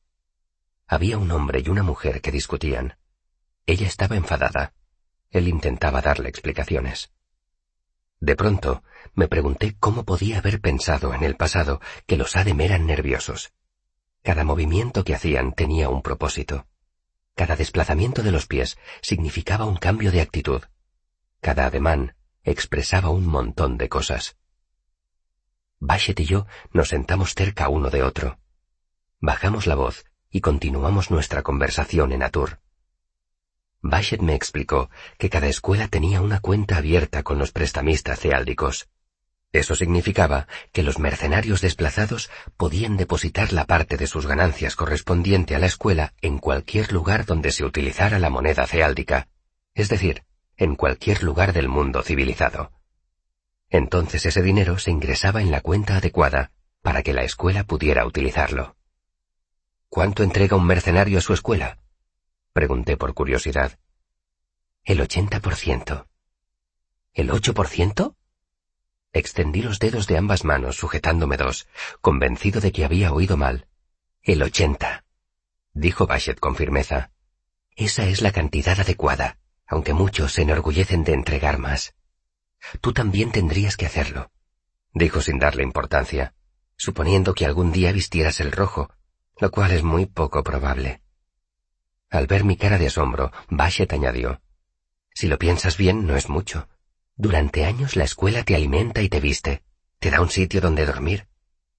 Había 0.87 1.19
un 1.19 1.31
hombre 1.33 1.62
y 1.62 1.69
una 1.69 1.83
mujer 1.83 2.23
que 2.23 2.33
discutían. 2.33 2.97
Ella 3.67 3.87
estaba 3.87 4.17
enfadada. 4.17 4.73
Él 5.29 5.47
intentaba 5.47 6.00
darle 6.00 6.31
explicaciones. 6.31 7.12
De 8.21 8.37
pronto, 8.37 8.83
me 9.12 9.29
pregunté 9.29 9.76
cómo 9.79 10.07
podía 10.07 10.38
haber 10.38 10.62
pensado 10.62 11.12
en 11.12 11.25
el 11.25 11.37
pasado 11.37 11.83
que 12.07 12.17
los 12.17 12.37
Adem 12.37 12.62
eran 12.62 12.87
nerviosos. 12.87 13.52
Cada 14.23 14.45
movimiento 14.45 15.05
que 15.05 15.14
hacían 15.14 15.52
tenía 15.52 15.90
un 15.90 16.00
propósito. 16.00 16.70
Cada 17.41 17.57
desplazamiento 17.57 18.23
de 18.23 18.33
los 18.33 18.47
pies 18.47 18.77
significaba 19.01 19.65
un 19.65 19.77
cambio 19.77 20.13
de 20.13 20.21
actitud. 20.21 20.61
Cada 21.41 21.65
ademán 21.65 22.15
expresaba 22.45 23.09
un 23.09 23.25
montón 23.25 23.79
de 23.79 23.89
cosas. 23.89 24.37
Bashet 25.79 26.21
y 26.21 26.27
yo 26.27 26.47
nos 26.75 26.91
sentamos 26.91 27.35
cerca 27.35 27.71
uno 27.71 27.89
de 27.89 28.03
otro. 28.03 28.39
Bajamos 29.21 29.67
la 29.67 29.75
voz 29.75 30.05
y 30.29 30.43
continuamos 30.43 31.11
nuestra 31.11 31.41
conversación 31.43 32.13
en 32.13 32.25
Atur. 32.25 32.61
Bashet 33.81 34.21
me 34.21 34.35
explicó 34.35 34.91
que 35.17 35.31
cada 35.31 35.47
escuela 35.47 35.89
tenía 35.89 36.21
una 36.21 36.41
cuenta 36.41 36.77
abierta 36.77 37.23
con 37.23 37.39
los 37.39 37.53
prestamistas 37.53 38.21
ceáldicos. 38.21 38.91
Eso 39.52 39.75
significaba 39.75 40.47
que 40.73 40.85
los 40.85 40.99
mercenarios 40.99 41.61
desplazados 41.61 42.30
podían 42.57 42.97
depositar 42.97 43.52
la 43.52 43.64
parte 43.64 43.97
de 43.97 44.07
sus 44.07 44.26
ganancias 44.26 44.76
correspondiente 44.76 45.57
a 45.57 45.59
la 45.59 45.66
escuela 45.66 46.14
en 46.21 46.38
cualquier 46.38 46.92
lugar 46.92 47.26
donde 47.26 47.50
se 47.50 47.64
utilizara 47.64 48.21
la 48.21 48.30
moneda 48.30 48.66
ceáldica, 48.66 49.28
es 49.75 49.88
decir, 49.88 50.25
en 50.57 50.76
cualquier 50.76 51.25
lugar 51.25 51.52
del 51.52 51.69
mundo 51.69 52.02
civilizado. 52.02 52.71
Entonces 53.71 54.25
ese 54.26 54.42
dinero 54.42 54.78
se 54.78 54.90
ingresaba 54.90 55.40
en 55.40 55.50
la 55.50 55.61
cuenta 55.61 55.97
adecuada 55.97 56.52
para 56.83 57.02
que 57.02 57.12
la 57.12 57.25
escuela 57.25 57.64
pudiera 57.64 58.07
utilizarlo. 58.07 58.76
¿Cuánto 59.88 60.23
entrega 60.23 60.57
un 60.57 60.66
mercenario 60.66 61.19
a 61.19 61.21
su 61.21 61.33
escuela? 61.33 61.78
Pregunté 62.52 62.97
por 62.97 63.14
curiosidad. 63.14 63.78
El 64.85 65.00
ochenta 65.00 65.40
por 65.40 65.57
ciento. 65.57 66.09
¿El 67.12 67.30
ocho 67.30 67.54
por 67.54 67.66
ciento? 67.66 68.16
Extendí 69.12 69.62
los 69.62 69.79
dedos 69.79 70.07
de 70.07 70.17
ambas 70.17 70.45
manos 70.45 70.76
sujetándome 70.76 71.37
dos, 71.37 71.69
convencido 72.00 72.61
de 72.61 72.73
que 72.73 72.85
había 72.85 73.12
oído 73.12 73.37
mal. 73.37 73.67
El 74.23 74.43
ochenta, 74.43 75.05
dijo 75.73 76.07
Bashet 76.07 76.38
con 76.38 76.57
firmeza. 76.57 77.11
Esa 77.76 78.07
es 78.07 78.23
la 78.23 78.33
cantidad 78.33 78.79
adecuada 78.79 79.40
aunque 79.71 79.95
muchos 79.95 80.33
se 80.33 80.43
enorgullecen 80.43 81.05
de 81.05 81.14
entregar 81.14 81.59
más. 81.59 81.95
Tú 82.81 82.93
también 82.93 83.31
tendrías 83.31 83.76
que 83.76 83.87
hacerlo, 83.87 84.33
dijo 84.93 85.21
sin 85.21 85.38
darle 85.38 85.62
importancia, 85.62 86.35
suponiendo 86.76 87.35
que 87.35 87.47
algún 87.47 87.71
día 87.71 87.93
vistieras 87.93 88.40
el 88.40 88.50
rojo, 88.50 88.90
lo 89.38 89.52
cual 89.52 89.71
es 89.71 89.85
muy 89.85 90.07
poco 90.07 90.43
probable. 90.43 91.02
Al 92.11 92.26
ver 92.26 92.43
mi 92.43 92.57
cara 92.57 92.79
de 92.79 92.88
asombro, 92.88 93.31
Bashet 93.49 93.93
añadió, 93.93 94.43
Si 95.14 95.29
lo 95.29 95.38
piensas 95.38 95.76
bien, 95.76 96.05
no 96.05 96.17
es 96.17 96.29
mucho. 96.29 96.69
Durante 97.21 97.67
años 97.67 97.97
la 97.97 98.05
escuela 98.05 98.45
te 98.45 98.55
alimenta 98.55 99.03
y 99.03 99.11
te 99.11 99.21
viste, 99.21 99.62
te 99.99 100.11
da 100.11 100.23
un 100.23 100.31
sitio 100.31 100.62
donde 100.62 100.87
dormir, 100.87 101.29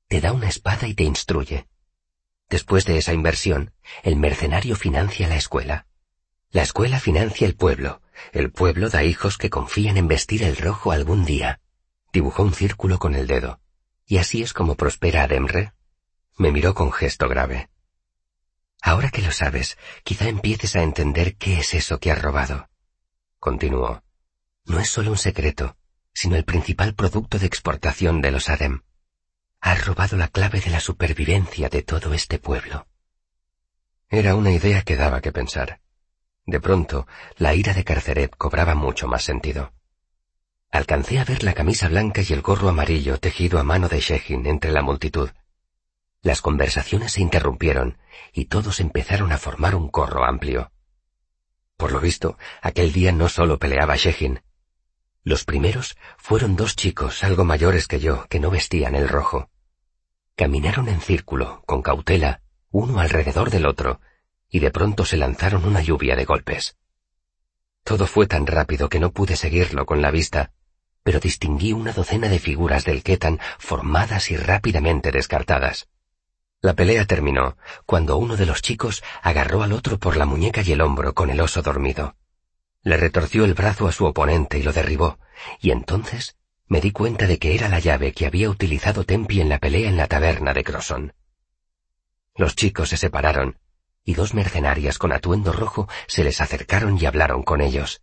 te 0.08 0.22
da 0.22 0.34
una 0.34 0.48
espada 0.48 0.88
y 0.88 0.94
te 0.94 1.04
instruye. 1.04 1.68
Después 2.48 2.86
de 2.86 2.98
esa 2.98 3.14
inversión, 3.14 3.74
el 4.04 4.18
mercenario 4.18 4.76
financia 4.76 5.28
la 5.28 5.38
escuela. 5.38 5.88
La 6.52 6.62
escuela 6.62 7.00
financia 7.00 7.48
el 7.48 7.56
pueblo. 7.56 8.04
El 8.34 8.52
pueblo 8.52 8.92
da 8.92 9.04
hijos 9.04 9.40
que 9.40 9.50
confían 9.50 9.98
en 9.98 10.08
vestir 10.08 10.44
el 10.44 10.58
rojo 10.58 10.92
algún 10.92 11.26
día. 11.26 11.60
Dibujó 12.14 12.44
un 12.44 12.54
círculo 12.54 13.00
con 13.00 13.16
el 13.16 13.26
dedo. 13.26 13.60
Y 14.06 14.20
así 14.20 14.44
es 14.44 14.54
como 14.54 14.76
prospera 14.76 15.24
Ademre. 15.24 15.74
Me 16.38 16.52
miró 16.52 16.76
con 16.76 16.92
gesto 16.92 17.28
grave. 17.28 17.72
Ahora 18.80 19.10
que 19.10 19.24
lo 19.24 19.32
sabes, 19.32 19.80
quizá 20.04 20.28
empieces 20.28 20.76
a 20.76 20.84
entender 20.84 21.36
qué 21.38 21.58
es 21.58 21.74
eso 21.74 22.00
que 22.00 22.12
has 22.12 22.22
robado. 22.22 22.70
Continuó. 23.40 24.04
No 24.66 24.80
es 24.80 24.90
solo 24.90 25.12
un 25.12 25.18
secreto, 25.18 25.76
sino 26.14 26.36
el 26.36 26.46
principal 26.46 26.94
producto 26.94 27.40
de 27.40 27.46
exportación 27.46 28.22
de 28.22 28.32
los 28.32 28.50
Adem. 28.50 28.82
Has 29.60 29.86
robado 29.86 30.18
la 30.18 30.28
clave 30.28 30.60
de 30.60 30.70
la 30.70 30.80
supervivencia 30.80 31.70
de 31.70 31.82
todo 31.82 32.14
este 32.14 32.40
pueblo. 32.40 32.88
Era 34.10 34.36
una 34.36 34.52
idea 34.52 34.82
que 34.82 34.96
daba 34.96 35.22
que 35.22 35.32
pensar. 35.32 35.82
De 36.46 36.60
pronto, 36.60 37.08
la 37.38 37.54
ira 37.54 37.74
de 37.74 37.84
Carceret 37.84 38.36
cobraba 38.36 38.76
mucho 38.76 39.08
más 39.08 39.24
sentido. 39.24 39.74
Alcancé 40.72 41.20
a 41.20 41.26
ver 41.26 41.44
la 41.44 41.54
camisa 41.54 41.88
blanca 41.88 42.22
y 42.28 42.34
el 42.34 42.42
gorro 42.42 42.70
amarillo 42.70 43.20
tejido 43.20 43.60
a 43.60 43.64
mano 43.64 43.90
de 43.90 44.00
Shehin 44.00 44.46
entre 44.48 44.72
la 44.72 44.82
multitud. 44.82 45.30
Las 46.22 46.42
conversaciones 46.42 47.14
se 47.14 47.22
interrumpieron 47.22 47.98
y 48.34 48.46
todos 48.46 48.80
empezaron 48.80 49.32
a 49.32 49.38
formar 49.38 49.76
un 49.76 49.90
corro 49.90 50.24
amplio. 50.24 50.72
Por 51.78 51.92
lo 51.92 52.00
visto, 52.00 52.38
aquel 52.62 52.94
día 52.94 53.12
no 53.12 53.28
solo 53.28 53.60
peleaba 53.60 53.96
Shehin. 53.96 54.42
Los 55.24 55.46
primeros 55.46 55.98
fueron 56.18 56.56
dos 56.56 56.76
chicos 56.76 57.24
algo 57.24 57.46
mayores 57.46 57.88
que 57.88 58.00
yo 58.00 58.26
que 58.28 58.40
no 58.40 58.50
vestían 58.50 58.96
el 58.96 59.08
rojo. 59.08 59.50
Caminaron 60.36 60.88
en 60.88 61.00
círculo, 61.00 61.62
con 61.68 61.84
cautela, 61.84 62.42
uno 62.72 63.00
alrededor 63.00 63.52
del 63.52 63.68
otro, 63.68 64.02
y 64.50 64.60
de 64.60 64.72
pronto 64.72 65.06
se 65.06 65.18
lanzaron 65.18 65.66
una 65.66 65.82
lluvia 65.82 66.16
de 66.16 66.26
golpes. 66.26 66.78
Todo 67.84 68.08
fue 68.08 68.26
tan 68.26 68.48
rápido 68.48 68.90
que 68.90 69.00
no 69.00 69.12
pude 69.12 69.36
seguirlo 69.36 69.86
con 69.86 70.02
la 70.02 70.10
vista, 70.10 70.54
pero 71.04 71.20
distinguí 71.20 71.72
una 71.74 71.94
docena 71.94 72.28
de 72.28 72.40
figuras 72.40 72.86
del 72.86 73.04
Ketan 73.04 73.40
formadas 73.60 74.32
y 74.32 74.38
rápidamente 74.38 75.12
descartadas. 75.12 75.88
La 76.62 76.74
pelea 76.74 77.06
terminó 77.06 77.58
cuando 77.86 78.18
uno 78.18 78.38
de 78.38 78.46
los 78.46 78.62
chicos 78.62 79.04
agarró 79.22 79.64
al 79.64 79.74
otro 79.74 80.00
por 80.00 80.18
la 80.18 80.26
muñeca 80.26 80.62
y 80.64 80.72
el 80.72 80.82
hombro 80.82 81.14
con 81.14 81.30
el 81.30 81.42
oso 81.42 81.62
dormido. 81.62 82.16
Le 82.84 82.98
retorció 82.98 83.46
el 83.46 83.54
brazo 83.54 83.88
a 83.88 83.92
su 83.92 84.06
oponente 84.06 84.58
y 84.58 84.64
lo 84.64 84.74
derribó, 84.74 85.20
y 85.60 85.72
entonces 85.72 86.38
me 86.68 86.82
di 86.82 86.92
cuenta 86.92 87.28
de 87.28 87.38
que 87.38 87.54
era 87.54 87.70
la 87.70 87.80
llave 87.80 88.14
que 88.14 88.26
había 88.26 88.50
utilizado 88.50 89.04
Tempi 89.04 89.42
en 89.42 89.50
la 89.50 89.60
pelea 89.60 89.90
en 89.90 89.98
la 89.98 90.08
taberna 90.08 90.54
de 90.54 90.64
Crosson. 90.64 91.14
Los 92.36 92.56
chicos 92.56 92.90
se 92.90 92.98
separaron, 92.98 93.60
y 94.04 94.14
dos 94.14 94.34
mercenarias 94.34 94.98
con 94.98 95.12
atuendo 95.12 95.54
rojo 95.54 95.88
se 96.08 96.24
les 96.24 96.42
acercaron 96.42 96.98
y 97.00 97.06
hablaron 97.06 97.44
con 97.44 97.62
ellos. 97.62 98.02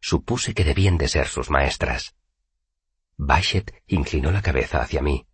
Supuse 0.00 0.54
que 0.54 0.64
debían 0.64 0.98
de 0.98 1.08
ser 1.08 1.28
sus 1.28 1.50
maestras. 1.50 2.14
Bashet 3.16 3.82
inclinó 3.86 4.30
la 4.32 4.42
cabeza 4.42 4.80
hacia 4.80 5.02
mí. 5.02 5.26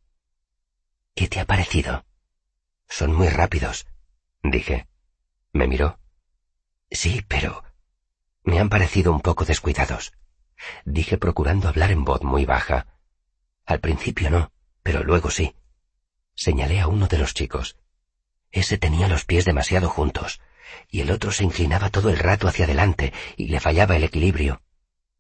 ¿Qué 1.15 1.29
te 1.29 1.41
ha 1.41 1.47
parecido? 1.47 2.05
Son 2.89 3.15
muy 3.15 3.29
rápidos, 3.29 3.87
dije. 4.43 4.87
Me 5.53 5.67
miró. 5.67 5.99
Sí, 6.91 7.25
pero... 7.27 7.66
Me 8.47 8.61
han 8.61 8.69
parecido 8.69 9.13
un 9.13 9.21
poco 9.21 9.45
descuidados, 9.45 10.13
dije 10.85 11.19
procurando 11.19 11.69
hablar 11.69 11.91
en 11.91 12.05
voz 12.05 12.23
muy 12.23 12.47
baja. 12.47 12.87
Al 13.67 13.81
principio 13.81 14.31
no, 14.31 14.53
pero 14.85 15.03
luego 15.03 15.31
sí. 15.31 15.57
Señalé 16.37 16.79
a 16.81 16.87
uno 16.87 17.09
de 17.09 17.19
los 17.19 17.35
chicos. 17.35 17.77
Ese 18.53 18.79
tenía 18.79 19.09
los 19.09 19.25
pies 19.25 19.45
demasiado 19.45 19.89
juntos, 19.89 20.41
y 20.89 21.01
el 21.01 21.11
otro 21.11 21.33
se 21.33 21.43
inclinaba 21.43 21.91
todo 21.91 22.09
el 22.09 22.21
rato 22.21 22.47
hacia 22.47 22.67
adelante 22.67 23.13
y 23.37 23.49
le 23.49 23.59
fallaba 23.59 23.97
el 23.97 24.05
equilibrio. 24.05 24.63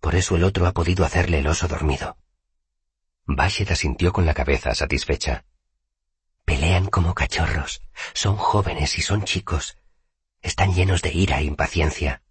Por 0.00 0.14
eso 0.14 0.37
el 0.37 0.45
otro 0.45 0.68
ha 0.68 0.73
podido 0.73 1.04
hacerle 1.04 1.40
el 1.40 1.49
oso 1.49 1.66
dormido. 1.66 2.16
Bashet 3.25 3.73
asintió 3.73 4.12
con 4.12 4.25
la 4.25 4.35
cabeza 4.35 4.73
satisfecha. 4.73 5.45
Pelean 6.45 6.87
como 6.87 7.12
cachorros, 7.12 7.83
son 8.14 8.37
jóvenes 8.37 8.97
y 8.99 9.02
son 9.02 9.25
chicos. 9.25 9.78
Están 10.42 10.75
llenos 10.75 11.02
de 11.02 11.12
ira 11.12 11.40
e 11.40 11.42
impaciencia. 11.42 12.23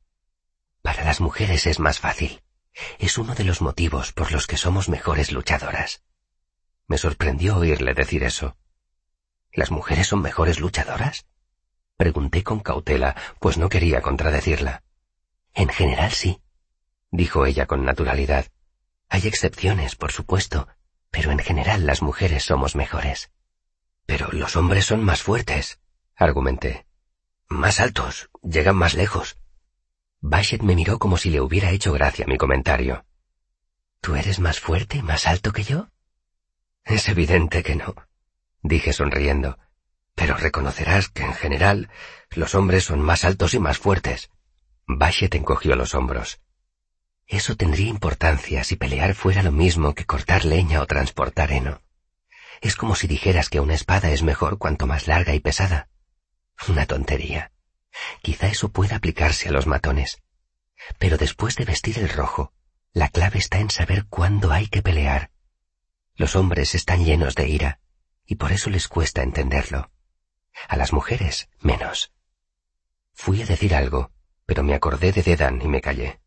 Para 0.85 1.03
las 1.03 1.19
mujeres 1.19 1.65
es 1.65 1.79
más 1.79 1.97
fácil. 1.99 2.43
Es 2.99 3.17
uno 3.17 3.33
de 3.33 3.43
los 3.43 3.59
motivos 3.59 4.11
por 4.11 4.31
los 4.31 4.45
que 4.45 4.55
somos 4.55 4.87
mejores 4.87 5.31
luchadoras. 5.31 6.03
Me 6.85 6.99
sorprendió 6.99 7.57
oírle 7.57 7.95
decir 7.95 8.23
eso. 8.23 8.55
¿Las 9.51 9.71
mujeres 9.71 10.05
son 10.05 10.21
mejores 10.21 10.59
luchadoras? 10.59 11.25
Pregunté 11.97 12.43
con 12.43 12.59
cautela, 12.59 13.15
pues 13.39 13.57
no 13.57 13.67
quería 13.67 14.01
contradecirla. 14.01 14.83
En 15.55 15.69
general 15.69 16.11
sí, 16.11 16.39
dijo 17.09 17.47
ella 17.47 17.65
con 17.65 17.83
naturalidad. 17.83 18.45
Hay 19.09 19.25
excepciones, 19.25 19.95
por 19.95 20.11
supuesto, 20.11 20.67
pero 21.09 21.31
en 21.31 21.39
general 21.39 21.87
las 21.87 22.03
mujeres 22.03 22.43
somos 22.43 22.75
mejores. 22.75 23.31
Pero 24.05 24.31
los 24.31 24.55
hombres 24.55 24.85
son 24.85 25.03
más 25.03 25.23
fuertes, 25.23 25.79
argumenté. 26.15 26.85
Más 27.47 27.79
altos, 27.79 28.29
llegan 28.43 28.75
más 28.75 28.93
lejos. 28.93 29.39
Bashet 30.27 30.63
me 30.63 30.73
miró 30.73 30.97
como 30.97 31.17
si 31.17 31.29
le 31.29 31.39
hubiera 31.39 31.69
hecho 31.69 31.93
gracia 31.93 32.25
mi 32.25 32.35
comentario. 32.35 33.05
¿Tú 34.01 34.15
eres 34.15 34.39
más 34.39 34.59
fuerte, 34.59 35.03
más 35.03 35.27
alto 35.27 35.53
que 35.53 35.61
yo? 35.61 35.89
Es 36.83 37.07
evidente 37.09 37.61
que 37.61 37.75
no, 37.75 37.93
dije 38.63 38.91
sonriendo, 38.91 39.59
pero 40.15 40.35
reconocerás 40.35 41.09
que 41.09 41.21
en 41.21 41.33
general 41.35 41.91
los 42.31 42.55
hombres 42.55 42.85
son 42.85 43.01
más 43.01 43.23
altos 43.23 43.53
y 43.53 43.59
más 43.59 43.77
fuertes. 43.77 44.31
Bashet 44.87 45.35
encogió 45.35 45.75
los 45.75 45.93
hombros. 45.93 46.41
Eso 47.27 47.55
tendría 47.55 47.87
importancia 47.87 48.63
si 48.63 48.77
pelear 48.77 49.13
fuera 49.13 49.43
lo 49.43 49.51
mismo 49.51 49.93
que 49.93 50.07
cortar 50.07 50.43
leña 50.43 50.81
o 50.81 50.87
transportar 50.87 51.51
heno. 51.51 51.83
Es 52.61 52.75
como 52.75 52.95
si 52.95 53.05
dijeras 53.05 53.47
que 53.47 53.59
una 53.59 53.75
espada 53.75 54.09
es 54.09 54.23
mejor 54.23 54.57
cuanto 54.57 54.87
más 54.87 55.05
larga 55.05 55.35
y 55.35 55.39
pesada. 55.39 55.87
Una 56.67 56.87
tontería. 56.87 57.51
Quizá 58.21 58.47
eso 58.47 58.69
pueda 58.69 58.97
aplicarse 58.97 59.49
a 59.49 59.51
los 59.51 59.67
matones. 59.67 60.21
Pero 60.99 61.17
después 61.17 61.55
de 61.55 61.65
vestir 61.65 61.99
el 61.99 62.09
rojo, 62.09 62.53
la 62.93 63.09
clave 63.09 63.39
está 63.39 63.59
en 63.59 63.69
saber 63.69 64.05
cuándo 64.05 64.51
hay 64.51 64.67
que 64.67 64.81
pelear. 64.81 65.31
Los 66.15 66.35
hombres 66.35 66.75
están 66.75 67.03
llenos 67.03 67.35
de 67.35 67.47
ira, 67.47 67.79
y 68.25 68.35
por 68.35 68.51
eso 68.51 68.69
les 68.69 68.87
cuesta 68.87 69.23
entenderlo. 69.23 69.91
A 70.67 70.77
las 70.77 70.93
mujeres, 70.93 71.49
menos. 71.59 72.13
Fui 73.13 73.41
a 73.41 73.45
decir 73.45 73.75
algo, 73.75 74.11
pero 74.45 74.63
me 74.63 74.73
acordé 74.73 75.11
de 75.11 75.23
Dedan 75.23 75.61
y 75.61 75.67
me 75.67 75.81
callé. 75.81 76.19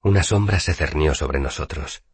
Una 0.00 0.22
sombra 0.22 0.60
se 0.60 0.74
cernió 0.74 1.14
sobre 1.14 1.40
nosotros. 1.40 2.04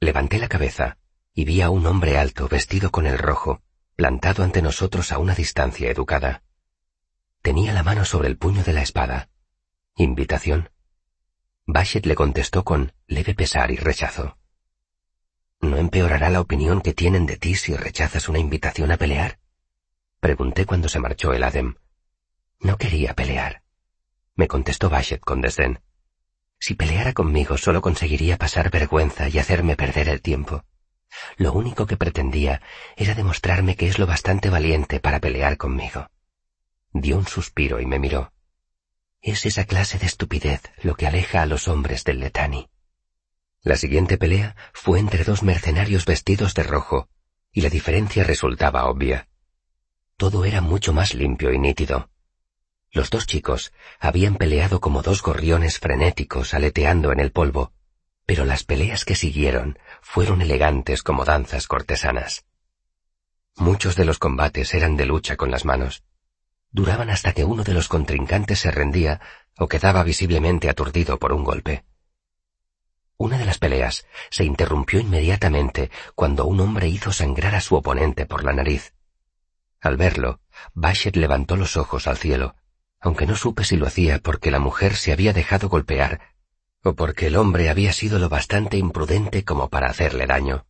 Levanté 0.00 0.38
la 0.38 0.48
cabeza 0.48 0.98
y 1.34 1.44
vi 1.44 1.62
a 1.62 1.70
un 1.70 1.86
hombre 1.86 2.16
alto 2.16 2.48
vestido 2.48 2.90
con 2.90 3.06
el 3.06 3.18
rojo, 3.18 3.60
plantado 3.96 4.44
ante 4.44 4.62
nosotros 4.62 5.10
a 5.10 5.18
una 5.18 5.34
distancia 5.34 5.90
educada. 5.90 6.43
Tenía 7.44 7.74
la 7.74 7.82
mano 7.82 8.06
sobre 8.06 8.28
el 8.28 8.38
puño 8.38 8.64
de 8.64 8.72
la 8.72 8.80
espada. 8.80 9.28
¿Invitación? 9.96 10.70
Bashet 11.66 12.06
le 12.06 12.14
contestó 12.14 12.64
con 12.64 12.94
leve 13.06 13.34
pesar 13.34 13.70
y 13.70 13.76
rechazo. 13.76 14.38
¿No 15.60 15.76
empeorará 15.76 16.30
la 16.30 16.40
opinión 16.40 16.80
que 16.80 16.94
tienen 16.94 17.26
de 17.26 17.36
ti 17.36 17.54
si 17.54 17.76
rechazas 17.76 18.30
una 18.30 18.38
invitación 18.38 18.92
a 18.92 18.96
pelear? 18.96 19.40
Pregunté 20.20 20.64
cuando 20.64 20.88
se 20.88 21.00
marchó 21.00 21.34
el 21.34 21.42
Adem. 21.42 21.74
No 22.60 22.78
quería 22.78 23.12
pelear. 23.12 23.62
Me 24.36 24.48
contestó 24.48 24.88
Bashet 24.88 25.20
con 25.20 25.42
desdén. 25.42 25.82
Si 26.58 26.72
peleara 26.72 27.12
conmigo 27.12 27.58
solo 27.58 27.82
conseguiría 27.82 28.38
pasar 28.38 28.70
vergüenza 28.70 29.28
y 29.28 29.38
hacerme 29.38 29.76
perder 29.76 30.08
el 30.08 30.22
tiempo. 30.22 30.64
Lo 31.36 31.52
único 31.52 31.84
que 31.84 31.98
pretendía 31.98 32.62
era 32.96 33.14
demostrarme 33.14 33.76
que 33.76 33.86
es 33.86 33.98
lo 33.98 34.06
bastante 34.06 34.48
valiente 34.48 34.98
para 34.98 35.20
pelear 35.20 35.58
conmigo. 35.58 36.08
Dio 36.96 37.18
un 37.18 37.26
suspiro 37.26 37.80
y 37.80 37.86
me 37.86 37.98
miró. 37.98 38.32
Es 39.20 39.46
esa 39.46 39.64
clase 39.64 39.98
de 39.98 40.06
estupidez 40.06 40.62
lo 40.80 40.94
que 40.94 41.08
aleja 41.08 41.42
a 41.42 41.46
los 41.46 41.66
hombres 41.66 42.04
del 42.04 42.20
Letani. 42.20 42.70
La 43.62 43.76
siguiente 43.76 44.16
pelea 44.16 44.54
fue 44.72 45.00
entre 45.00 45.24
dos 45.24 45.42
mercenarios 45.42 46.04
vestidos 46.04 46.54
de 46.54 46.62
rojo, 46.62 47.08
y 47.50 47.62
la 47.62 47.68
diferencia 47.68 48.22
resultaba 48.22 48.86
obvia. 48.86 49.28
Todo 50.16 50.44
era 50.44 50.60
mucho 50.60 50.92
más 50.92 51.14
limpio 51.14 51.52
y 51.52 51.58
nítido. 51.58 52.10
Los 52.92 53.10
dos 53.10 53.26
chicos 53.26 53.72
habían 53.98 54.36
peleado 54.36 54.80
como 54.80 55.02
dos 55.02 55.20
gorriones 55.20 55.80
frenéticos 55.80 56.54
aleteando 56.54 57.10
en 57.10 57.18
el 57.18 57.32
polvo, 57.32 57.72
pero 58.24 58.44
las 58.44 58.62
peleas 58.62 59.04
que 59.04 59.16
siguieron 59.16 59.80
fueron 60.00 60.42
elegantes 60.42 61.02
como 61.02 61.24
danzas 61.24 61.66
cortesanas. 61.66 62.44
Muchos 63.56 63.96
de 63.96 64.04
los 64.04 64.20
combates 64.20 64.74
eran 64.74 64.96
de 64.96 65.06
lucha 65.06 65.36
con 65.36 65.50
las 65.50 65.64
manos. 65.64 66.04
Duraban 66.74 67.08
hasta 67.08 67.32
que 67.32 67.44
uno 67.44 67.64
de 67.64 67.72
los 67.72 67.88
contrincantes 67.88 68.58
se 68.58 68.70
rendía 68.70 69.22
o 69.56 69.66
quedaba 69.66 70.02
visiblemente 70.02 70.68
aturdido 70.68 71.18
por 71.18 71.32
un 71.32 71.42
golpe. 71.42 71.86
Una 73.16 73.38
de 73.38 73.46
las 73.46 73.56
peleas 73.56 74.06
se 74.28 74.44
interrumpió 74.44 75.00
inmediatamente 75.00 75.90
cuando 76.14 76.44
un 76.44 76.60
hombre 76.60 76.88
hizo 76.88 77.14
sangrar 77.14 77.54
a 77.54 77.62
su 77.62 77.76
oponente 77.76 78.26
por 78.26 78.44
la 78.44 78.52
nariz. 78.52 78.92
Al 79.80 79.96
verlo, 79.96 80.40
Bashet 80.74 81.16
levantó 81.16 81.56
los 81.56 81.78
ojos 81.78 82.06
al 82.06 82.18
cielo 82.18 82.56
aunque 83.04 83.26
no 83.26 83.36
supe 83.36 83.64
si 83.64 83.76
lo 83.76 83.86
hacía 83.86 84.18
porque 84.18 84.50
la 84.50 84.58
mujer 84.58 84.96
se 84.96 85.12
había 85.12 85.34
dejado 85.34 85.68
golpear 85.68 86.32
o 86.82 86.94
porque 86.94 87.26
el 87.26 87.36
hombre 87.36 87.68
había 87.68 87.92
sido 87.92 88.18
lo 88.18 88.30
bastante 88.30 88.78
imprudente 88.78 89.44
como 89.44 89.68
para 89.68 89.88
hacerle 89.88 90.26
daño. 90.26 90.66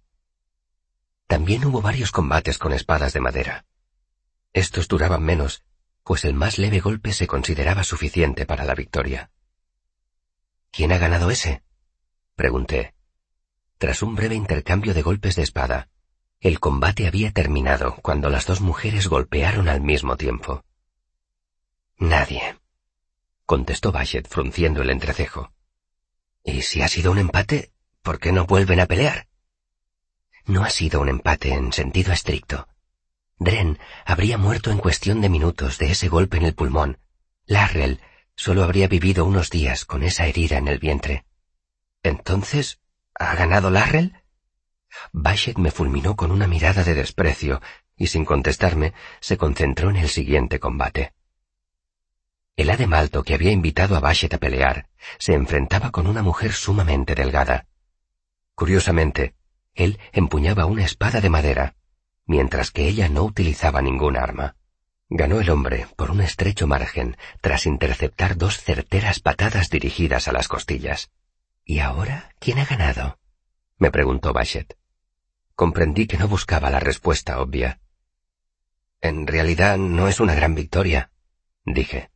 También 1.28 1.64
hubo 1.64 1.80
varios 1.80 2.10
combates 2.10 2.58
con 2.58 2.72
espadas 2.72 3.12
de 3.12 3.20
madera. 3.20 3.66
Estos 4.52 4.88
duraban 4.88 5.22
menos, 5.22 5.64
pues 6.04 6.24
el 6.26 6.34
más 6.34 6.58
leve 6.58 6.80
golpe 6.80 7.12
se 7.12 7.26
consideraba 7.26 7.82
suficiente 7.82 8.44
para 8.46 8.64
la 8.64 8.74
victoria. 8.74 9.30
¿Quién 10.70 10.92
ha 10.92 10.98
ganado 10.98 11.30
ese? 11.30 11.62
pregunté. 12.36 12.94
Tras 13.78 14.02
un 14.02 14.14
breve 14.14 14.34
intercambio 14.34 14.92
de 14.92 15.02
golpes 15.02 15.34
de 15.34 15.42
espada, 15.42 15.88
el 16.40 16.60
combate 16.60 17.06
había 17.06 17.32
terminado 17.32 17.96
cuando 18.02 18.28
las 18.28 18.46
dos 18.46 18.60
mujeres 18.60 19.08
golpearon 19.08 19.68
al 19.68 19.80
mismo 19.80 20.16
tiempo. 20.16 20.64
Nadie, 21.96 22.58
contestó 23.46 23.90
Bashet 23.90 24.28
frunciendo 24.28 24.82
el 24.82 24.90
entrecejo. 24.90 25.52
¿Y 26.42 26.62
si 26.62 26.82
ha 26.82 26.88
sido 26.88 27.12
un 27.12 27.18
empate, 27.18 27.72
por 28.02 28.18
qué 28.18 28.32
no 28.32 28.44
vuelven 28.44 28.80
a 28.80 28.86
pelear? 28.86 29.26
No 30.44 30.64
ha 30.64 30.70
sido 30.70 31.00
un 31.00 31.08
empate 31.08 31.54
en 31.54 31.72
sentido 31.72 32.12
estricto. 32.12 32.68
Dren 33.38 33.78
habría 34.04 34.38
muerto 34.38 34.70
en 34.70 34.78
cuestión 34.78 35.20
de 35.20 35.28
minutos 35.28 35.78
de 35.78 35.90
ese 35.90 36.08
golpe 36.08 36.36
en 36.36 36.44
el 36.44 36.54
pulmón. 36.54 36.98
Larrell 37.46 38.00
solo 38.36 38.64
habría 38.64 38.88
vivido 38.88 39.24
unos 39.24 39.50
días 39.50 39.84
con 39.84 40.02
esa 40.02 40.26
herida 40.26 40.58
en 40.58 40.68
el 40.68 40.78
vientre. 40.78 41.24
Entonces, 42.02 42.80
¿ha 43.14 43.34
ganado 43.34 43.70
Larrell? 43.70 44.22
Bashet 45.12 45.58
me 45.58 45.70
fulminó 45.70 46.16
con 46.16 46.30
una 46.30 46.46
mirada 46.46 46.84
de 46.84 46.94
desprecio 46.94 47.60
y 47.96 48.06
sin 48.08 48.24
contestarme 48.24 48.92
se 49.20 49.36
concentró 49.36 49.90
en 49.90 49.96
el 49.96 50.08
siguiente 50.08 50.58
combate. 50.60 51.14
El 52.56 52.70
ademalto 52.70 53.24
que 53.24 53.34
había 53.34 53.50
invitado 53.50 53.96
a 53.96 54.00
Bashet 54.00 54.32
a 54.34 54.38
pelear 54.38 54.88
se 55.18 55.34
enfrentaba 55.34 55.90
con 55.90 56.06
una 56.06 56.22
mujer 56.22 56.52
sumamente 56.52 57.14
delgada. 57.14 57.66
Curiosamente, 58.54 59.34
él 59.74 59.98
empuñaba 60.12 60.66
una 60.66 60.84
espada 60.84 61.20
de 61.20 61.30
madera, 61.30 61.74
mientras 62.26 62.70
que 62.70 62.88
ella 62.88 63.08
no 63.08 63.24
utilizaba 63.24 63.82
ningún 63.82 64.16
arma. 64.16 64.56
Ganó 65.08 65.40
el 65.40 65.50
hombre 65.50 65.86
por 65.96 66.10
un 66.10 66.20
estrecho 66.20 66.66
margen 66.66 67.16
tras 67.40 67.66
interceptar 67.66 68.36
dos 68.36 68.60
certeras 68.60 69.20
patadas 69.20 69.68
dirigidas 69.70 70.28
a 70.28 70.32
las 70.32 70.48
costillas. 70.48 71.10
¿Y 71.64 71.80
ahora 71.80 72.30
quién 72.38 72.58
ha 72.58 72.64
ganado? 72.64 73.18
me 73.78 73.90
preguntó 73.90 74.32
Bashet. 74.32 74.76
Comprendí 75.54 76.06
que 76.06 76.18
no 76.18 76.26
buscaba 76.26 76.70
la 76.70 76.80
respuesta 76.80 77.40
obvia. 77.40 77.80
En 79.00 79.26
realidad 79.26 79.76
no 79.76 80.08
es 80.08 80.20
una 80.20 80.34
gran 80.34 80.54
victoria, 80.54 81.10
dije. 81.64 82.10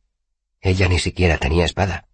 Ella 0.61 0.89
ni 0.89 0.99
siquiera 0.99 1.37
tenía 1.37 1.65
espada. 1.65 2.07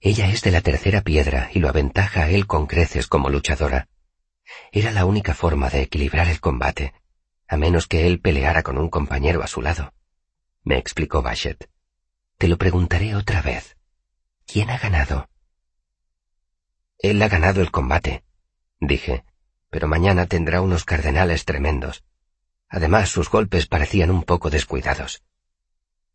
Ella 0.00 0.28
es 0.28 0.42
de 0.42 0.50
la 0.50 0.60
tercera 0.60 1.02
piedra 1.02 1.50
y 1.52 1.58
lo 1.58 1.68
aventaja 1.68 2.24
a 2.24 2.30
él 2.30 2.46
con 2.46 2.66
creces 2.66 3.06
como 3.06 3.28
luchadora. 3.28 3.88
Era 4.70 4.90
la 4.90 5.04
única 5.04 5.34
forma 5.34 5.70
de 5.70 5.82
equilibrar 5.82 6.28
el 6.28 6.40
combate, 6.40 6.92
a 7.52 7.58
menos 7.58 7.86
que 7.86 8.06
él 8.06 8.18
peleara 8.18 8.62
con 8.62 8.78
un 8.78 8.88
compañero 8.88 9.42
a 9.42 9.46
su 9.46 9.60
lado. 9.60 9.92
Me 10.64 10.78
explicó 10.78 11.20
Bashet. 11.20 11.68
Te 12.38 12.48
lo 12.48 12.56
preguntaré 12.56 13.14
otra 13.14 13.42
vez. 13.42 13.76
¿Quién 14.46 14.70
ha 14.70 14.78
ganado? 14.78 15.28
Él 16.98 17.20
ha 17.20 17.28
ganado 17.28 17.60
el 17.60 17.70
combate, 17.70 18.24
dije, 18.80 19.26
pero 19.68 19.86
mañana 19.86 20.24
tendrá 20.24 20.62
unos 20.62 20.86
cardenales 20.86 21.44
tremendos. 21.44 22.04
Además, 22.70 23.10
sus 23.10 23.28
golpes 23.28 23.66
parecían 23.66 24.10
un 24.10 24.22
poco 24.22 24.48
descuidados. 24.48 25.22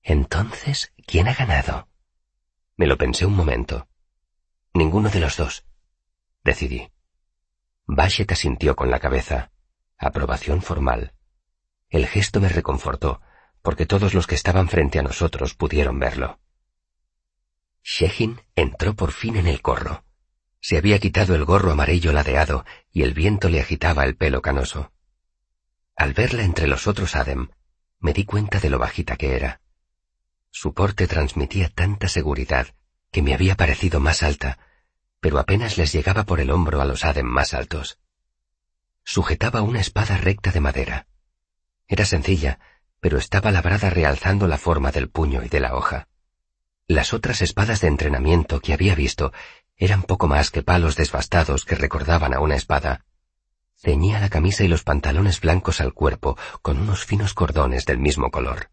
Entonces, 0.02 0.92
¿quién 1.06 1.28
ha 1.28 1.36
ganado? 1.36 1.88
Me 2.78 2.88
lo 2.88 2.98
pensé 2.98 3.28
un 3.28 3.36
momento. 3.36 3.88
Ninguno 4.74 5.12
de 5.12 5.20
los 5.20 5.38
dos. 5.38 5.68
Decidí. 6.44 6.92
Bashet 7.86 8.32
asintió 8.32 8.76
con 8.76 8.90
la 8.90 9.00
cabeza. 9.00 9.52
Aprobación 10.00 10.64
formal. 10.64 11.14
El 11.90 12.08
gesto 12.08 12.42
me 12.42 12.50
reconfortó, 12.50 13.22
porque 13.62 13.86
todos 13.86 14.14
los 14.14 14.28
que 14.28 14.36
estaban 14.36 14.68
frente 14.68 15.00
a 15.00 15.04
nosotros 15.04 15.54
pudieron 15.54 16.00
verlo. 16.00 16.40
Shehin 17.84 18.42
entró 18.56 18.96
por 18.96 19.12
fin 19.12 19.38
en 19.38 19.48
el 19.48 19.62
corro. 19.62 20.04
Se 20.60 20.78
había 20.78 21.00
quitado 21.00 21.36
el 21.36 21.46
gorro 21.46 21.72
amarillo 21.72 22.12
ladeado 22.12 22.66
y 22.92 23.04
el 23.04 23.14
viento 23.14 23.48
le 23.48 23.62
agitaba 23.62 24.04
el 24.04 24.18
pelo 24.18 24.42
canoso. 24.42 24.92
Al 25.96 26.14
verla 26.14 26.44
entre 26.44 26.68
los 26.68 26.88
otros 26.88 27.16
Adem, 27.16 27.50
me 28.00 28.14
di 28.14 28.26
cuenta 28.26 28.60
de 28.60 28.70
lo 28.70 28.78
bajita 28.78 29.16
que 29.16 29.36
era. 29.36 29.62
Su 30.52 30.74
porte 30.74 31.08
transmitía 31.08 31.70
tanta 31.70 32.08
seguridad 32.10 32.76
que 33.12 33.22
me 33.22 33.34
había 33.34 33.56
parecido 33.56 34.00
más 34.00 34.24
alta, 34.24 34.60
pero 35.20 35.40
apenas 35.40 35.78
les 35.78 35.94
llegaba 35.94 36.24
por 36.26 36.40
el 36.40 36.52
hombro 36.52 36.82
a 36.82 36.86
los 36.86 37.06
Adem 37.06 37.26
más 37.26 37.54
altos. 37.54 38.00
Sujetaba 39.04 39.62
una 39.62 39.80
espada 39.80 40.18
recta 40.18 40.52
de 40.52 40.60
madera. 40.60 41.08
Era 41.88 42.06
sencilla, 42.06 42.60
pero 43.00 43.18
estaba 43.18 43.52
labrada 43.52 43.90
realzando 43.90 44.48
la 44.48 44.58
forma 44.58 44.92
del 44.92 45.10
puño 45.10 45.44
y 45.44 45.50
de 45.50 45.60
la 45.60 45.76
hoja. 45.76 46.08
Las 46.88 47.14
otras 47.14 47.42
espadas 47.42 47.82
de 47.82 47.88
entrenamiento 47.88 48.60
que 48.60 48.74
había 48.74 48.96
visto 48.96 49.32
eran 49.76 50.04
poco 50.04 50.28
más 50.28 50.52
que 50.52 50.64
palos 50.64 50.96
desbastados 50.96 51.66
que 51.66 51.76
recordaban 51.76 52.34
a 52.34 52.40
una 52.40 52.56
espada. 52.56 53.06
Ceñía 53.76 54.20
la 54.20 54.30
camisa 54.30 54.64
y 54.64 54.68
los 54.68 54.84
pantalones 54.84 55.40
blancos 55.40 55.82
al 55.82 55.94
cuerpo 55.94 56.38
con 56.62 56.80
unos 56.80 57.06
finos 57.06 57.34
cordones 57.34 57.86
del 57.86 58.00
mismo 58.00 58.32
color. 58.32 58.72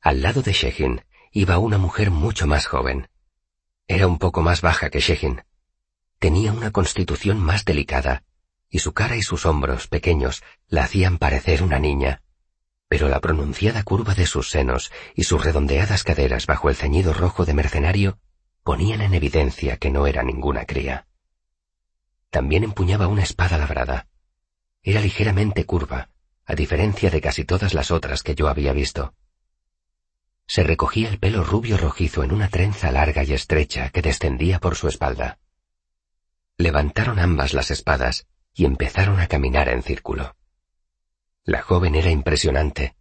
Al 0.00 0.22
lado 0.22 0.42
de 0.42 0.52
Shehin 0.52 1.04
iba 1.32 1.58
una 1.58 1.76
mujer 1.76 2.10
mucho 2.10 2.46
más 2.46 2.66
joven. 2.66 3.08
Era 3.88 4.06
un 4.06 4.18
poco 4.18 4.42
más 4.42 4.60
baja 4.60 4.90
que 4.90 5.00
Shehin. 5.00 5.42
Tenía 6.18 6.52
una 6.52 6.70
constitución 6.70 7.40
más 7.40 7.64
delicada, 7.64 8.22
y 8.76 8.78
su 8.78 8.92
cara 8.92 9.16
y 9.16 9.22
sus 9.22 9.46
hombros 9.46 9.88
pequeños 9.88 10.42
la 10.68 10.84
hacían 10.84 11.18
parecer 11.18 11.62
una 11.62 11.78
niña 11.78 12.22
pero 12.88 13.08
la 13.08 13.20
pronunciada 13.20 13.82
curva 13.82 14.14
de 14.14 14.26
sus 14.26 14.50
senos 14.50 14.92
y 15.14 15.24
sus 15.24 15.44
redondeadas 15.44 16.04
caderas 16.04 16.46
bajo 16.46 16.68
el 16.68 16.76
ceñido 16.76 17.12
rojo 17.12 17.44
de 17.44 17.54
mercenario 17.54 18.18
ponían 18.62 19.00
en 19.00 19.14
evidencia 19.14 19.76
que 19.76 19.90
no 19.90 20.06
era 20.06 20.22
ninguna 20.22 20.66
cría. 20.66 21.06
También 22.30 22.64
empuñaba 22.64 23.08
una 23.08 23.22
espada 23.22 23.58
labrada. 23.58 24.08
Era 24.82 25.00
ligeramente 25.00 25.64
curva, 25.64 26.10
a 26.44 26.54
diferencia 26.54 27.10
de 27.10 27.20
casi 27.20 27.44
todas 27.44 27.74
las 27.74 27.90
otras 27.90 28.22
que 28.22 28.34
yo 28.34 28.48
había 28.48 28.72
visto. 28.72 29.14
Se 30.46 30.62
recogía 30.62 31.08
el 31.08 31.18
pelo 31.18 31.42
rubio 31.42 31.76
rojizo 31.76 32.22
en 32.22 32.32
una 32.32 32.48
trenza 32.48 32.92
larga 32.92 33.24
y 33.24 33.32
estrecha 33.32 33.90
que 33.90 34.02
descendía 34.02 34.60
por 34.60 34.76
su 34.76 34.86
espalda. 34.86 35.38
Levantaron 36.56 37.18
ambas 37.18 37.52
las 37.52 37.72
espadas 37.72 38.26
y 38.56 38.64
empezaron 38.64 39.20
a 39.20 39.28
caminar 39.28 39.68
en 39.68 39.82
círculo. 39.82 40.34
La 41.44 41.60
joven 41.60 41.94
era 41.94 42.10
impresionante. 42.10 42.96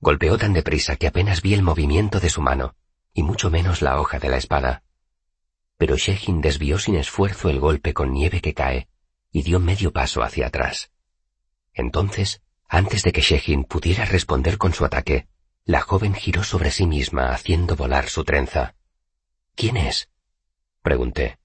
Golpeó 0.00 0.38
tan 0.38 0.54
deprisa 0.54 0.96
que 0.96 1.06
apenas 1.06 1.42
vi 1.42 1.52
el 1.52 1.62
movimiento 1.62 2.18
de 2.18 2.30
su 2.30 2.40
mano, 2.40 2.74
y 3.12 3.22
mucho 3.22 3.50
menos 3.50 3.82
la 3.82 4.00
hoja 4.00 4.18
de 4.18 4.30
la 4.30 4.38
espada. 4.38 4.82
Pero 5.76 5.96
Shehin 5.96 6.40
desvió 6.40 6.78
sin 6.78 6.96
esfuerzo 6.96 7.50
el 7.50 7.60
golpe 7.60 7.92
con 7.92 8.12
nieve 8.12 8.40
que 8.40 8.54
cae, 8.54 8.88
y 9.30 9.42
dio 9.42 9.60
medio 9.60 9.92
paso 9.92 10.22
hacia 10.22 10.46
atrás. 10.46 10.90
Entonces, 11.74 12.40
antes 12.66 13.02
de 13.02 13.12
que 13.12 13.20
Shehin 13.20 13.64
pudiera 13.64 14.06
responder 14.06 14.56
con 14.56 14.72
su 14.72 14.86
ataque, 14.86 15.28
la 15.66 15.82
joven 15.82 16.14
giró 16.14 16.42
sobre 16.42 16.70
sí 16.70 16.86
misma 16.86 17.34
haciendo 17.34 17.76
volar 17.76 18.08
su 18.08 18.24
trenza. 18.24 18.76
¿Quién 19.54 19.76
es? 19.76 20.08
pregunté. 20.80 21.38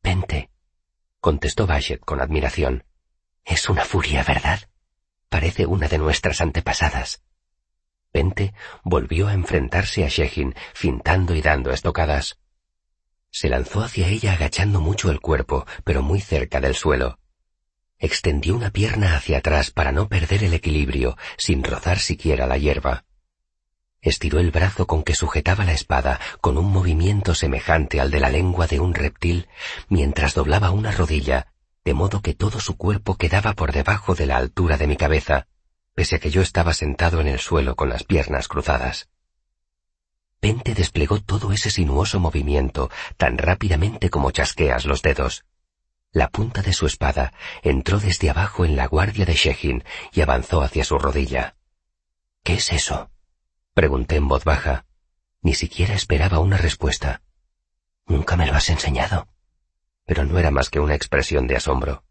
Pente, 0.00 0.50
contestó 1.20 1.66
Bashet 1.66 2.00
con 2.00 2.20
admiración. 2.20 2.87
Es 3.48 3.70
una 3.70 3.84
furia, 3.86 4.22
¿verdad? 4.24 4.60
Parece 5.30 5.64
una 5.64 5.88
de 5.88 5.96
nuestras 5.96 6.42
antepasadas. 6.42 7.22
Pente 8.12 8.52
volvió 8.84 9.28
a 9.28 9.32
enfrentarse 9.32 10.04
a 10.04 10.08
Shehin, 10.08 10.54
fintando 10.74 11.34
y 11.34 11.40
dando 11.40 11.70
estocadas. 11.70 12.38
Se 13.30 13.48
lanzó 13.48 13.82
hacia 13.82 14.08
ella 14.08 14.34
agachando 14.34 14.80
mucho 14.82 15.10
el 15.10 15.20
cuerpo, 15.20 15.66
pero 15.82 16.02
muy 16.02 16.20
cerca 16.20 16.60
del 16.60 16.74
suelo. 16.74 17.18
Extendió 17.98 18.54
una 18.54 18.70
pierna 18.70 19.16
hacia 19.16 19.38
atrás 19.38 19.70
para 19.70 19.92
no 19.92 20.08
perder 20.08 20.44
el 20.44 20.52
equilibrio, 20.52 21.16
sin 21.38 21.64
rozar 21.64 22.00
siquiera 22.00 22.46
la 22.46 22.58
hierba. 22.58 23.06
Estiró 24.02 24.40
el 24.40 24.50
brazo 24.50 24.86
con 24.86 25.02
que 25.02 25.14
sujetaba 25.14 25.64
la 25.64 25.72
espada 25.72 26.20
con 26.42 26.58
un 26.58 26.70
movimiento 26.70 27.34
semejante 27.34 27.98
al 27.98 28.10
de 28.10 28.20
la 28.20 28.28
lengua 28.28 28.66
de 28.66 28.78
un 28.78 28.94
reptil, 28.94 29.48
mientras 29.88 30.34
doblaba 30.34 30.70
una 30.70 30.92
rodilla 30.92 31.48
de 31.88 31.94
modo 31.94 32.20
que 32.20 32.34
todo 32.34 32.60
su 32.60 32.76
cuerpo 32.76 33.16
quedaba 33.16 33.54
por 33.54 33.72
debajo 33.72 34.14
de 34.14 34.26
la 34.26 34.36
altura 34.36 34.76
de 34.76 34.86
mi 34.86 34.98
cabeza, 34.98 35.46
pese 35.94 36.16
a 36.16 36.18
que 36.18 36.30
yo 36.30 36.42
estaba 36.42 36.74
sentado 36.74 37.18
en 37.22 37.28
el 37.28 37.38
suelo 37.38 37.76
con 37.76 37.88
las 37.88 38.04
piernas 38.04 38.46
cruzadas. 38.46 39.08
Pente 40.38 40.74
desplegó 40.74 41.18
todo 41.22 41.50
ese 41.50 41.70
sinuoso 41.70 42.20
movimiento 42.20 42.90
tan 43.16 43.38
rápidamente 43.38 44.10
como 44.10 44.32
chasqueas 44.32 44.84
los 44.84 45.00
dedos. 45.00 45.46
La 46.12 46.28
punta 46.28 46.60
de 46.60 46.74
su 46.74 46.84
espada 46.84 47.32
entró 47.62 47.98
desde 47.98 48.28
abajo 48.28 48.66
en 48.66 48.76
la 48.76 48.86
guardia 48.86 49.24
de 49.24 49.32
Shehin 49.32 49.82
y 50.12 50.20
avanzó 50.20 50.60
hacia 50.60 50.84
su 50.84 50.98
rodilla. 50.98 51.56
¿Qué 52.44 52.56
es 52.56 52.70
eso? 52.70 53.10
pregunté 53.72 54.16
en 54.16 54.28
voz 54.28 54.44
baja. 54.44 54.84
Ni 55.40 55.54
siquiera 55.54 55.94
esperaba 55.94 56.38
una 56.38 56.58
respuesta. 56.58 57.22
Nunca 58.04 58.36
me 58.36 58.44
lo 58.44 58.52
has 58.52 58.68
enseñado 58.68 59.26
pero 60.08 60.24
no 60.24 60.38
era 60.38 60.50
más 60.50 60.70
que 60.70 60.80
una 60.80 60.94
expresión 60.94 61.46
de 61.46 61.56
asombro. 61.56 62.02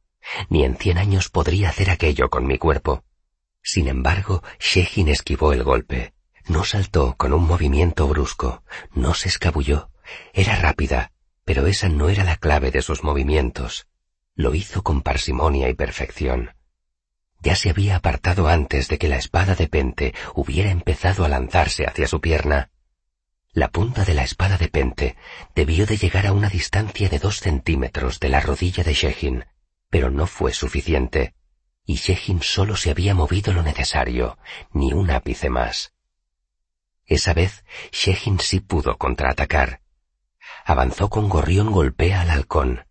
Ni 0.49 0.63
en 0.63 0.77
cien 0.77 0.99
años 0.99 1.29
podría 1.29 1.69
hacer 1.69 1.89
aquello 1.89 2.29
con 2.29 2.45
mi 2.45 2.59
cuerpo. 2.59 3.03
Sin 3.63 3.87
embargo, 3.87 4.43
Shehin 4.59 5.07
esquivó 5.07 5.51
el 5.51 5.63
golpe. 5.63 6.13
No 6.47 6.63
saltó 6.63 7.15
con 7.17 7.33
un 7.33 7.47
movimiento 7.47 8.07
brusco, 8.07 8.63
no 8.93 9.15
se 9.15 9.29
escabulló. 9.29 9.89
Era 10.31 10.55
rápida, 10.57 11.11
pero 11.43 11.65
esa 11.65 11.89
no 11.89 12.09
era 12.09 12.23
la 12.23 12.35
clave 12.35 12.69
de 12.69 12.83
sus 12.83 13.03
movimientos. 13.03 13.87
Lo 14.35 14.53
hizo 14.53 14.83
con 14.83 15.01
parsimonia 15.01 15.67
y 15.67 15.73
perfección. 15.73 16.51
Ya 17.41 17.55
se 17.55 17.71
había 17.71 17.95
apartado 17.95 18.47
antes 18.47 18.89
de 18.89 18.99
que 18.99 19.07
la 19.07 19.17
espada 19.17 19.55
de 19.55 19.67
Pente 19.67 20.13
hubiera 20.35 20.69
empezado 20.69 21.25
a 21.25 21.29
lanzarse 21.29 21.85
hacia 21.87 22.07
su 22.07 22.21
pierna. 22.21 22.69
La 23.57 23.69
punta 23.69 24.05
de 24.05 24.13
la 24.13 24.21
espada 24.21 24.59
de 24.59 24.67
Pente 24.67 25.17
debió 25.55 25.87
de 25.87 25.97
llegar 25.97 26.27
a 26.27 26.31
una 26.31 26.47
distancia 26.47 27.09
de 27.09 27.17
dos 27.17 27.39
centímetros 27.39 28.19
de 28.19 28.29
la 28.29 28.39
rodilla 28.39 28.83
de 28.83 28.93
Shehin, 28.93 29.45
pero 29.89 30.11
no 30.11 30.27
fue 30.27 30.53
suficiente, 30.53 31.33
y 31.83 31.95
Shehin 31.95 32.43
solo 32.43 32.75
se 32.75 32.91
había 32.91 33.15
movido 33.15 33.53
lo 33.53 33.63
necesario, 33.63 34.37
ni 34.73 34.93
un 34.93 35.09
ápice 35.09 35.49
más. 35.49 35.95
Esa 37.07 37.33
vez 37.33 37.65
Shehin 37.91 38.39
sí 38.39 38.59
pudo 38.59 38.99
contraatacar. 38.99 39.81
Avanzó 40.63 41.09
con 41.09 41.27
gorrión 41.27 41.71
golpea 41.71 42.21
al 42.21 42.29
halcón. 42.29 42.85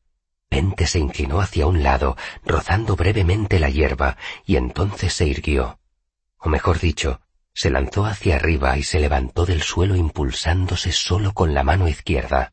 Pente 0.48 0.88
se 0.88 0.98
inclinó 0.98 1.40
hacia 1.40 1.68
un 1.68 1.84
lado, 1.84 2.16
rozando 2.44 2.96
brevemente 2.96 3.60
la 3.60 3.70
hierba, 3.70 4.16
y 4.44 4.56
entonces 4.56 5.14
se 5.14 5.28
irguió. 5.28 5.78
O 6.38 6.48
mejor 6.48 6.80
dicho, 6.80 7.20
se 7.56 7.70
lanzó 7.70 8.04
hacia 8.04 8.36
arriba 8.36 8.76
y 8.76 8.82
se 8.82 9.00
levantó 9.00 9.46
del 9.46 9.62
suelo 9.62 9.96
impulsándose 9.96 10.92
solo 10.92 11.32
con 11.32 11.54
la 11.54 11.64
mano 11.64 11.88
izquierda. 11.88 12.52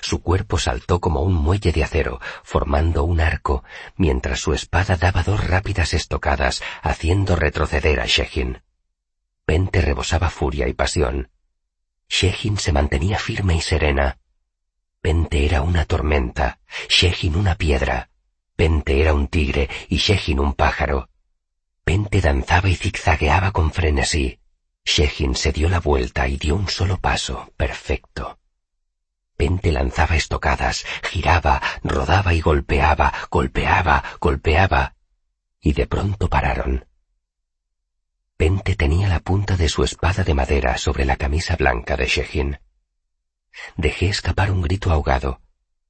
Su 0.00 0.22
cuerpo 0.22 0.58
saltó 0.58 1.00
como 1.00 1.20
un 1.20 1.34
muelle 1.34 1.70
de 1.70 1.84
acero, 1.84 2.18
formando 2.42 3.04
un 3.04 3.20
arco, 3.20 3.62
mientras 3.94 4.40
su 4.40 4.54
espada 4.54 4.96
daba 4.96 5.22
dos 5.22 5.46
rápidas 5.46 5.92
estocadas, 5.92 6.62
haciendo 6.80 7.36
retroceder 7.36 8.00
a 8.00 8.06
Shehin. 8.06 8.62
Pente 9.44 9.82
rebosaba 9.82 10.30
furia 10.30 10.66
y 10.66 10.72
pasión. 10.72 11.30
Shehin 12.08 12.56
se 12.56 12.72
mantenía 12.72 13.18
firme 13.18 13.54
y 13.56 13.60
serena. 13.60 14.18
Pente 15.02 15.44
era 15.44 15.60
una 15.60 15.84
tormenta, 15.84 16.60
Shehin 16.88 17.36
una 17.36 17.56
piedra. 17.56 18.08
Pente 18.56 18.98
era 18.98 19.12
un 19.12 19.28
tigre 19.28 19.68
y 19.90 19.98
Shehin 19.98 20.40
un 20.40 20.54
pájaro. 20.54 21.10
Pente 21.86 22.20
danzaba 22.20 22.68
y 22.68 22.74
zigzagueaba 22.74 23.52
con 23.52 23.70
frenesí. 23.70 24.40
Shehin 24.84 25.36
se 25.36 25.52
dio 25.52 25.68
la 25.68 25.78
vuelta 25.78 26.26
y 26.26 26.36
dio 26.36 26.56
un 26.56 26.68
solo 26.68 26.98
paso, 26.98 27.52
perfecto. 27.56 28.40
Pente 29.36 29.70
lanzaba 29.70 30.16
estocadas, 30.16 30.84
giraba, 31.04 31.62
rodaba 31.84 32.34
y 32.34 32.40
golpeaba, 32.40 33.12
golpeaba, 33.30 34.02
golpeaba, 34.20 34.96
y 35.60 35.74
de 35.74 35.86
pronto 35.86 36.28
pararon. 36.28 36.88
Pente 38.36 38.74
tenía 38.74 39.06
la 39.06 39.20
punta 39.20 39.56
de 39.56 39.68
su 39.68 39.84
espada 39.84 40.24
de 40.24 40.34
madera 40.34 40.78
sobre 40.78 41.04
la 41.04 41.14
camisa 41.14 41.54
blanca 41.54 41.96
de 41.96 42.06
Shehin. 42.06 42.58
Dejé 43.76 44.08
escapar 44.08 44.50
un 44.50 44.60
grito 44.60 44.90
ahogado, 44.90 45.40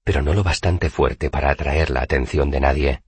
pero 0.04 0.20
no 0.20 0.34
lo 0.34 0.44
bastante 0.44 0.90
fuerte 0.90 1.30
para 1.30 1.48
atraer 1.48 1.88
la 1.88 2.02
atención 2.02 2.50
de 2.50 2.60
nadie. 2.60 3.02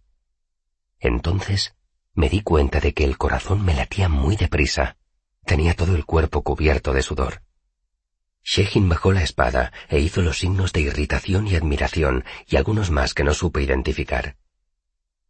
Entonces 1.00 1.74
me 2.18 2.28
di 2.28 2.40
cuenta 2.40 2.80
de 2.80 2.94
que 2.94 3.04
el 3.04 3.16
corazón 3.16 3.64
me 3.64 3.74
latía 3.74 4.08
muy 4.08 4.34
deprisa. 4.34 4.96
Tenía 5.44 5.74
todo 5.74 5.94
el 5.94 6.04
cuerpo 6.04 6.42
cubierto 6.42 6.92
de 6.92 7.02
sudor. 7.02 7.42
Shehin 8.42 8.88
bajó 8.88 9.12
la 9.12 9.22
espada 9.22 9.72
e 9.88 10.00
hizo 10.00 10.20
los 10.20 10.40
signos 10.40 10.72
de 10.72 10.80
irritación 10.80 11.46
y 11.46 11.54
admiración 11.54 12.24
y 12.48 12.56
algunos 12.56 12.90
más 12.90 13.14
que 13.14 13.22
no 13.22 13.34
supe 13.34 13.62
identificar. 13.62 14.36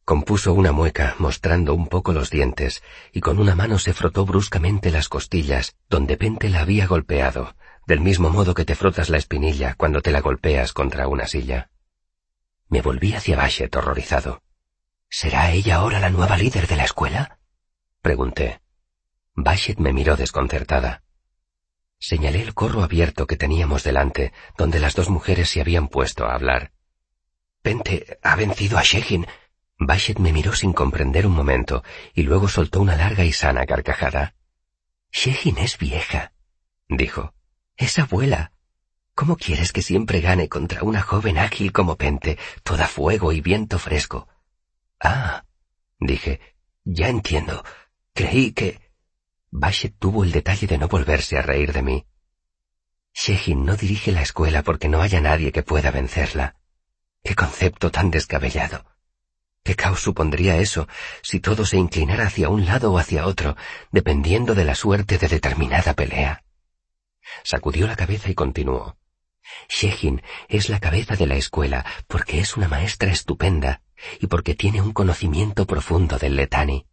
Compuso 0.07 0.55
una 0.55 0.72
mueca 0.72 1.14
mostrando 1.18 1.74
un 1.74 1.88
poco 1.88 2.14
los 2.14 2.31
dientes 2.31 2.83
y 3.12 3.20
con 3.20 3.38
una 3.38 3.55
mano 3.55 3.79
se 3.79 3.92
frotó 3.92 4.24
bruscamente 4.24 4.90
las 4.90 5.11
costillas 5.11 5.77
donde 5.90 6.16
Pente 6.16 6.48
la 6.48 6.61
había 6.61 6.87
golpeado, 6.87 7.55
del 7.87 8.01
mismo 8.01 8.31
modo 8.31 8.55
que 8.55 8.64
te 8.64 8.74
frotas 8.74 9.11
la 9.11 9.18
espinilla 9.18 9.74
cuando 9.74 10.01
te 10.01 10.11
la 10.11 10.22
golpeas 10.22 10.72
contra 10.72 11.07
una 11.07 11.27
silla. 11.27 11.68
Me 12.70 12.81
volví 12.81 13.12
hacia 13.12 13.37
Bashet 13.37 13.77
horrorizado. 13.77 14.40
¿Será 15.11 15.51
ella 15.53 15.77
ahora 15.77 16.01
la 16.01 16.11
nueva 16.11 16.37
líder 16.37 16.66
de 16.66 16.77
la 16.77 16.85
escuela? 16.85 17.38
Pregunté. 18.03 18.61
Bashet 19.35 19.79
me 19.79 19.92
miró 19.92 20.16
desconcertada. 20.16 21.03
Señalé 21.99 22.42
el 22.42 22.55
corro 22.55 22.83
abierto 22.83 23.27
que 23.27 23.37
teníamos 23.37 23.83
delante, 23.83 24.33
donde 24.57 24.79
las 24.81 24.94
dos 24.94 25.09
mujeres 25.09 25.49
se 25.49 25.61
habían 25.61 25.88
puesto 25.88 26.27
a 26.27 26.35
hablar. 26.35 26.73
Pente 27.62 28.18
ha 28.23 28.37
vencido 28.37 28.79
a 28.79 28.83
Shekin. 28.83 29.27
Bashet 29.79 30.18
me 30.18 30.33
miró 30.33 30.53
sin 30.53 30.73
comprender 30.73 31.27
un 31.27 31.35
momento 31.35 31.83
y 32.14 32.23
luego 32.23 32.49
soltó 32.49 32.81
una 32.81 32.97
larga 32.97 33.25
y 33.25 33.33
sana 33.33 33.64
carcajada. 33.66 34.35
Shekin 35.11 35.59
es 35.59 35.79
vieja, 35.79 36.33
dijo. 36.88 37.35
Es 37.77 37.99
abuela. 37.99 38.53
¿Cómo 39.14 39.37
quieres 39.37 39.73
que 39.73 39.83
siempre 39.83 40.21
gane 40.21 40.49
contra 40.49 40.83
una 40.83 41.01
joven 41.01 41.38
ágil 41.38 41.73
como 41.73 41.97
Pente, 41.97 42.38
toda 42.62 42.87
fuego 42.87 43.33
y 43.33 43.40
viento 43.40 43.79
fresco? 43.79 44.29
Ah, 45.01 45.45
dije, 45.99 46.41
ya 46.85 47.09
entiendo. 47.09 47.65
Creí 48.15 48.53
que... 48.53 48.81
Bashet 49.51 49.95
tuvo 49.99 50.25
el 50.25 50.33
detalle 50.33 50.67
de 50.67 50.79
no 50.79 50.89
volverse 50.89 51.39
a 51.39 51.43
reír 51.43 51.73
de 51.73 51.83
mí. 51.83 52.07
Shehin 53.15 53.65
no 53.65 53.77
dirige 53.77 54.13
la 54.13 54.23
escuela 54.23 54.63
porque 54.63 54.89
no 54.89 55.01
haya 55.01 55.21
nadie 55.21 55.53
que 55.53 55.63
pueda 55.63 55.91
vencerla. 55.91 56.57
Qué 57.23 57.35
concepto 57.35 57.91
tan 57.91 58.11
descabellado. 58.11 58.85
¿Qué 59.65 59.75
caos 59.75 60.01
supondría 60.01 60.57
eso 60.57 60.87
si 61.23 61.41
todo 61.41 61.65
se 61.67 61.77
inclinara 61.77 62.27
hacia 62.27 62.49
un 62.49 62.67
lado 62.67 62.93
o 62.93 62.99
hacia 62.99 63.27
otro, 63.27 63.57
dependiendo 63.91 64.55
de 64.55 64.65
la 64.65 64.75
suerte 64.75 65.19
de 65.19 65.29
determinada 65.29 65.95
pelea? 65.95 66.45
Sacudió 67.43 67.87
la 67.87 67.97
cabeza 67.97 68.31
y 68.31 68.35
continuó. 68.35 68.99
Shehin 69.69 70.23
es 70.49 70.69
la 70.69 70.79
cabeza 70.79 71.17
de 71.17 71.27
la 71.27 71.37
escuela 71.37 71.85
porque 72.07 72.39
es 72.41 72.57
una 72.57 72.69
maestra 72.69 73.11
estupenda 73.11 73.83
y 74.21 74.27
porque 74.27 74.55
tiene 74.55 74.81
un 74.81 74.93
conocimiento 74.93 75.67
profundo 75.67 76.19
del 76.19 76.37
letani. 76.37 76.87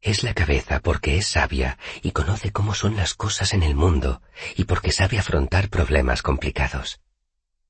Es 0.00 0.22
la 0.22 0.32
cabeza 0.32 0.80
porque 0.80 1.18
es 1.18 1.26
sabia 1.26 1.76
y 2.02 2.12
conoce 2.12 2.52
cómo 2.52 2.74
son 2.74 2.96
las 2.96 3.14
cosas 3.14 3.52
en 3.52 3.62
el 3.62 3.74
mundo 3.74 4.22
y 4.56 4.64
porque 4.64 4.92
sabe 4.92 5.18
afrontar 5.18 5.68
problemas 5.68 6.22
complicados. 6.22 7.00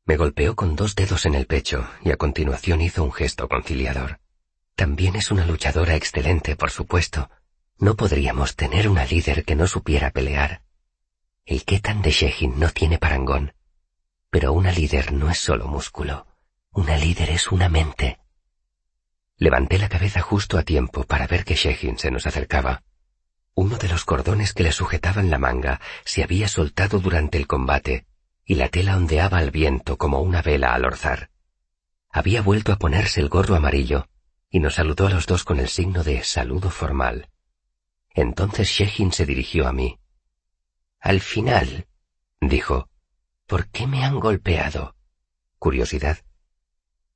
Me 0.05 0.17
golpeó 0.17 0.55
con 0.55 0.77
dos 0.77 0.95
dedos 0.95 1.27
en 1.27 1.35
el 1.35 1.47
pecho 1.47 1.89
y 2.05 2.13
a 2.13 2.17
continuación 2.17 2.81
hizo 2.81 3.03
un 3.03 3.13
gesto 3.13 3.49
conciliador. 3.49 4.21
También 4.77 5.17
es 5.17 5.31
una 5.31 5.45
luchadora 5.45 5.97
excelente, 5.97 6.57
por 6.57 6.71
supuesto. 6.71 7.31
No 7.79 7.97
podríamos 7.97 8.55
tener 8.55 8.89
una 8.89 9.05
líder 9.05 9.45
que 9.45 9.57
no 9.57 9.67
supiera 9.67 10.11
pelear. 10.11 10.63
El 11.45 11.65
Ketan 11.65 12.01
de 12.01 12.13
Shehin 12.13 12.61
no 12.61 12.71
tiene 12.71 12.99
parangón. 12.99 13.55
Pero 14.31 14.53
una 14.53 14.71
líder 14.71 15.13
no 15.13 15.31
es 15.31 15.39
solo 15.39 15.67
músculo. 15.67 16.29
Una 16.71 16.97
líder 16.97 17.31
es 17.31 17.51
una 17.51 17.69
mente. 17.69 18.20
Levanté 19.41 19.79
la 19.79 19.89
cabeza 19.89 20.21
justo 20.21 20.59
a 20.59 20.65
tiempo 20.65 21.05
para 21.05 21.27
ver 21.27 21.47
que 21.47 21.55
Shehin 21.55 21.99
se 21.99 22.11
nos 22.11 22.27
acercaba. 22.27 22.83
Uno 23.55 23.79
de 23.79 23.89
los 23.89 24.05
cordones 24.05 24.53
que 24.53 24.63
le 24.63 24.71
sujetaban 24.71 25.31
la 25.31 25.39
manga 25.39 25.81
se 26.05 26.23
había 26.23 26.47
soltado 26.47 26.99
durante 26.99 27.39
el 27.39 27.47
combate, 27.47 28.05
y 28.45 28.57
la 28.57 28.69
tela 28.69 28.99
ondeaba 28.99 29.39
al 29.39 29.51
viento 29.51 29.97
como 29.97 30.21
una 30.21 30.43
vela 30.43 30.75
al 30.75 30.85
orzar. 30.85 31.31
Había 32.11 32.43
vuelto 32.43 32.71
a 32.71 32.77
ponerse 32.77 33.23
el 33.23 33.31
gorro 33.31 33.57
amarillo, 33.57 34.09
y 34.51 34.61
nos 34.61 34.75
saludó 34.75 35.07
a 35.07 35.11
los 35.11 35.27
dos 35.27 35.43
con 35.43 35.59
el 35.59 35.69
signo 35.69 36.05
de 36.05 36.23
saludo 36.23 36.69
formal. 36.69 37.31
Entonces 38.11 38.69
Shehin 38.69 39.11
se 39.11 39.25
dirigió 39.25 39.67
a 39.67 39.73
mí. 39.73 39.99
Al 41.01 41.23
final, 41.23 41.87
dijo, 42.43 42.91
¿por 43.47 43.69
qué 43.69 43.87
me 43.87 44.05
han 44.05 44.21
golpeado? 44.21 44.95
Curiosidad. 45.59 46.19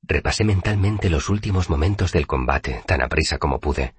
Repasé 0.07 0.43
mentalmente 0.43 1.09
los 1.09 1.29
últimos 1.29 1.69
momentos 1.69 2.11
del 2.11 2.27
combate, 2.27 2.83
tan 2.85 3.01
aprisa 3.01 3.39
como 3.39 3.59
pude. 3.59 3.95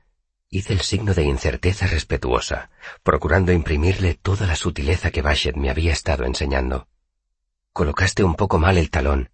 Hice 0.48 0.72
el 0.72 0.80
signo 0.80 1.14
de 1.14 1.24
incerteza 1.24 1.88
respetuosa, 1.88 2.70
procurando 3.02 3.50
imprimirle 3.50 4.14
toda 4.14 4.46
la 4.46 4.54
sutileza 4.54 5.10
que 5.10 5.22
Bashet 5.22 5.56
me 5.56 5.68
había 5.68 5.92
estado 5.92 6.24
enseñando. 6.24 6.86
Colocaste 7.72 8.22
un 8.22 8.36
poco 8.36 8.58
mal 8.58 8.78
el 8.78 8.88
talón, 8.88 9.30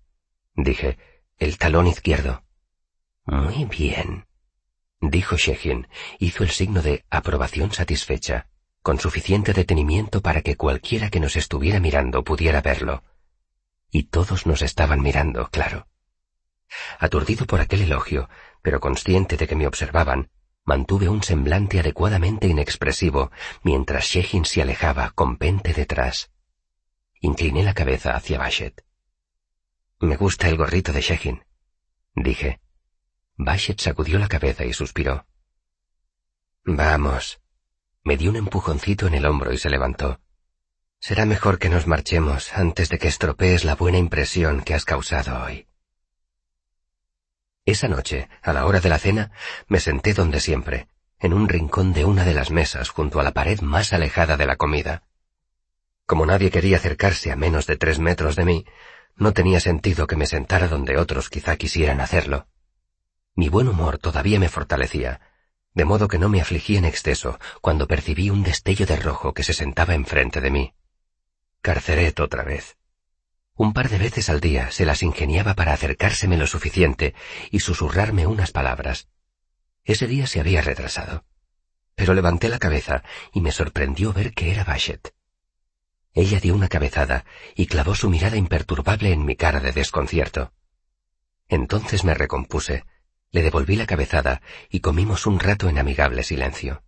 dije, 0.55 0.97
el 1.37 1.59
talón 1.59 1.87
izquierdo. 1.87 2.43
Muy 3.27 3.67
bien, 3.67 4.27
dijo 5.01 5.37
Shehin, 5.37 5.89
hizo 6.19 6.43
el 6.43 6.51
signo 6.51 6.81
de 6.81 7.05
aprobación 7.11 7.73
satisfecha, 7.73 8.49
con 8.81 8.99
suficiente 8.99 9.53
detenimiento 9.53 10.23
para 10.23 10.41
que 10.41 10.57
cualquiera 10.57 11.11
que 11.11 11.21
nos 11.21 11.37
estuviera 11.37 11.81
mirando 11.81 12.25
pudiera 12.25 12.63
verlo. 12.63 13.05
Y 13.91 14.05
todos 14.05 14.47
nos 14.47 14.63
estaban 14.63 15.03
mirando, 15.03 15.51
claro. 15.51 15.87
Aturdido 16.99 17.47
por 17.47 17.61
aquel 17.61 17.83
elogio, 17.83 18.29
pero 18.63 18.81
consciente 18.81 19.37
de 19.37 19.47
que 19.47 19.57
me 19.57 19.67
observaban, 19.67 20.31
mantuve 20.65 21.09
un 21.09 21.23
semblante 21.23 21.81
adecuadamente 21.81 22.47
inexpresivo 22.47 23.31
mientras 23.63 24.05
Shehin 24.05 24.45
se 24.45 24.63
alejaba 24.63 25.11
con 25.11 25.37
Pente 25.37 25.73
detrás. 25.73 26.31
Incliné 27.21 27.63
la 27.63 27.75
cabeza 27.75 28.15
hacia 28.15 28.39
Bashet. 28.39 28.85
Me 30.01 30.17
gusta 30.17 30.49
el 30.49 30.57
gorrito 30.57 30.93
de 30.93 31.01
Shehin, 31.01 31.45
dije. 32.15 32.61
Bashet 33.37 33.81
sacudió 33.81 34.19
la 34.19 34.29
cabeza 34.29 34.65
y 34.65 34.73
suspiró. 34.73 35.27
Vamos. 36.65 37.41
Me 38.05 38.17
dio 38.17 38.31
un 38.31 38.37
empujoncito 38.37 39.07
en 39.07 39.15
el 39.15 39.27
hombro 39.27 39.53
y 39.53 39.59
se 39.59 39.71
levantó. 39.71 40.21
Será 41.01 41.27
mejor 41.27 41.59
que 41.59 41.69
nos 41.69 41.87
marchemos 41.89 42.53
antes 42.57 42.89
de 42.89 42.99
que 42.99 43.09
estropees 43.09 43.65
la 43.65 43.75
buena 43.75 43.99
impresión 43.99 44.63
que 44.63 44.75
has 44.75 44.85
causado 44.85 45.45
hoy. 45.45 45.67
Esa 47.65 47.87
noche, 47.87 48.29
a 48.43 48.53
la 48.53 48.67
hora 48.67 48.81
de 48.81 48.89
la 48.89 48.99
cena, 48.99 49.31
me 49.69 49.79
senté 49.79 50.15
donde 50.15 50.41
siempre, 50.41 50.89
en 51.21 51.33
un 51.33 51.49
rincón 51.49 51.93
de 51.93 52.05
una 52.05 52.25
de 52.25 52.35
las 52.35 52.51
mesas 52.51 52.89
junto 52.89 53.21
a 53.21 53.23
la 53.23 53.31
pared 53.31 53.61
más 53.61 53.93
alejada 53.93 54.37
de 54.37 54.47
la 54.47 54.57
comida. 54.57 55.05
Como 56.05 56.27
nadie 56.27 56.51
quería 56.51 56.79
acercarse 56.79 57.31
a 57.31 57.37
menos 57.37 57.69
de 57.69 57.77
tres 57.77 58.01
metros 58.01 58.35
de 58.35 58.45
mí, 58.45 58.67
no 59.15 59.33
tenía 59.33 59.61
sentido 59.61 60.09
que 60.09 60.17
me 60.17 60.27
sentara 60.27 60.67
donde 60.67 60.97
otros 60.97 61.31
quizá 61.31 61.57
quisieran 61.57 62.01
hacerlo. 62.01 62.49
Mi 63.37 63.49
buen 63.49 63.69
humor 63.69 63.99
todavía 63.99 64.41
me 64.41 64.49
fortalecía, 64.49 65.21
de 65.73 65.85
modo 65.85 66.09
que 66.09 66.19
no 66.19 66.29
me 66.29 66.41
afligí 66.41 66.77
en 66.77 66.85
exceso 66.85 67.39
cuando 67.61 67.87
percibí 67.87 68.29
un 68.29 68.43
destello 68.43 68.87
de 68.87 68.97
rojo 68.97 69.33
que 69.35 69.45
se 69.45 69.55
sentaba 69.55 69.95
enfrente 69.95 70.41
de 70.41 70.51
mí. 70.51 70.75
Carceret 71.61 72.19
otra 72.19 72.43
vez. 72.43 72.77
Un 73.55 73.75
par 73.75 73.91
de 73.91 73.99
veces 73.99 74.31
al 74.31 74.41
día 74.41 74.71
se 74.71 74.87
las 74.87 75.03
ingeniaba 75.03 75.55
para 75.55 75.75
acercárseme 75.75 76.37
lo 76.37 76.47
suficiente 76.47 77.15
y 77.51 77.61
susurrarme 77.61 78.27
unas 78.27 78.51
palabras. 78.51 79.09
Ese 79.85 80.07
día 80.07 80.27
se 80.27 80.41
había 80.41 80.63
retrasado. 80.63 81.25
Pero 81.95 82.15
levanté 82.15 82.49
la 82.49 82.59
cabeza 82.59 83.03
y 83.33 83.41
me 83.41 83.53
sorprendió 83.53 84.13
ver 84.13 84.33
que 84.33 84.51
era 84.51 84.65
Bashet. 84.65 85.15
Ella 86.15 86.41
dio 86.41 86.55
una 86.55 86.69
cabezada 86.69 87.25
y 87.55 87.67
clavó 87.67 87.95
su 87.95 88.09
mirada 88.09 88.37
imperturbable 88.37 89.13
en 89.13 89.25
mi 89.25 89.37
cara 89.37 89.61
de 89.61 89.73
desconcierto. 89.73 90.53
Entonces 91.49 92.05
me 92.05 92.15
recompuse, 92.15 92.85
le 93.31 93.43
devolví 93.43 93.77
la 93.77 93.87
cabezada 93.87 94.41
y 94.71 94.81
comimos 94.81 95.27
un 95.27 95.41
rato 95.41 95.69
en 95.69 95.79
amigable 95.79 96.23
silencio. 96.23 96.83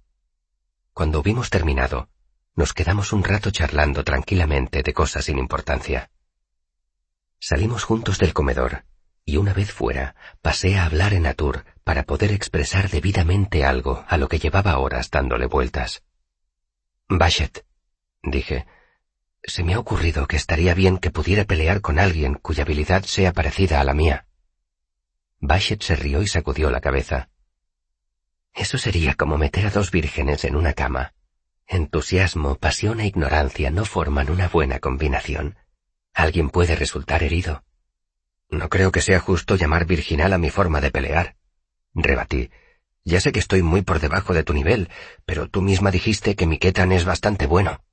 Cuando 0.94 1.20
hubimos 1.20 1.50
terminado, 1.50 2.08
nos 2.54 2.72
quedamos 2.72 3.12
un 3.12 3.24
rato 3.24 3.50
charlando 3.50 4.04
tranquilamente 4.04 4.82
de 4.82 4.92
cosas 4.94 5.24
sin 5.24 5.38
importancia. 5.38 6.10
Salimos 7.46 7.84
juntos 7.84 8.18
del 8.18 8.32
comedor, 8.32 8.86
y 9.26 9.36
una 9.36 9.52
vez 9.52 9.70
fuera, 9.70 10.14
pasé 10.40 10.78
a 10.78 10.86
hablar 10.86 11.12
en 11.12 11.26
Atur 11.26 11.66
para 11.84 12.04
poder 12.04 12.32
expresar 12.32 12.88
debidamente 12.88 13.66
algo 13.66 14.02
a 14.08 14.16
lo 14.16 14.28
que 14.28 14.38
llevaba 14.38 14.78
horas 14.78 15.10
dándole 15.10 15.44
vueltas. 15.44 16.02
Bashet, 17.06 17.66
dije. 18.22 18.64
Se 19.42 19.62
me 19.62 19.74
ha 19.74 19.78
ocurrido 19.78 20.26
que 20.26 20.36
estaría 20.36 20.72
bien 20.72 20.96
que 20.96 21.10
pudiera 21.10 21.44
pelear 21.44 21.82
con 21.82 21.98
alguien 21.98 22.32
cuya 22.36 22.62
habilidad 22.62 23.04
sea 23.04 23.34
parecida 23.34 23.78
a 23.78 23.84
la 23.84 23.92
mía. 23.92 24.26
Bashet 25.38 25.82
se 25.82 25.96
rió 25.96 26.22
y 26.22 26.28
sacudió 26.28 26.70
la 26.70 26.80
cabeza. 26.80 27.28
Eso 28.54 28.78
sería 28.78 29.16
como 29.16 29.36
meter 29.36 29.66
a 29.66 29.70
dos 29.70 29.90
vírgenes 29.90 30.46
en 30.46 30.56
una 30.56 30.72
cama. 30.72 31.12
Entusiasmo, 31.66 32.54
pasión 32.54 33.00
e 33.00 33.06
ignorancia 33.06 33.70
no 33.70 33.84
forman 33.84 34.30
una 34.30 34.48
buena 34.48 34.78
combinación. 34.78 35.58
Alguien 36.14 36.48
puede 36.48 36.76
resultar 36.76 37.22
herido. 37.24 37.64
No 38.48 38.68
creo 38.68 38.92
que 38.92 39.02
sea 39.02 39.18
justo 39.18 39.56
llamar 39.56 39.84
virginal 39.84 40.32
a 40.32 40.38
mi 40.38 40.48
forma 40.48 40.80
de 40.80 40.92
pelear. 40.92 41.36
Rebatí. 41.92 42.50
Ya 43.04 43.20
sé 43.20 43.32
que 43.32 43.40
estoy 43.40 43.62
muy 43.62 43.82
por 43.82 44.00
debajo 44.00 44.32
de 44.32 44.44
tu 44.44 44.54
nivel, 44.54 44.88
pero 45.26 45.48
tú 45.48 45.60
misma 45.60 45.90
dijiste 45.90 46.36
que 46.36 46.46
mi 46.46 46.58
Ketan 46.58 46.92
es 46.92 47.04
bastante 47.04 47.46
bueno. 47.46 47.84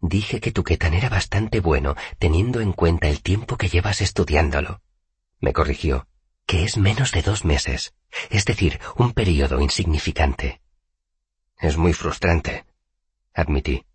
Dije 0.00 0.38
que 0.40 0.52
tu 0.52 0.62
Ketan 0.62 0.92
era 0.94 1.08
bastante 1.08 1.60
bueno, 1.60 1.96
teniendo 2.18 2.60
en 2.60 2.72
cuenta 2.72 3.08
el 3.08 3.22
tiempo 3.22 3.56
que 3.56 3.68
llevas 3.68 4.02
estudiándolo. 4.02 4.82
Me 5.40 5.52
corrigió, 5.52 6.06
que 6.46 6.64
es 6.64 6.76
menos 6.76 7.10
de 7.12 7.22
dos 7.22 7.44
meses, 7.44 7.94
es 8.30 8.44
decir, 8.44 8.78
un 8.96 9.12
periodo 9.12 9.60
insignificante. 9.60 10.60
Es 11.58 11.78
muy 11.78 11.94
frustrante, 11.94 12.66
admití. 13.32 13.86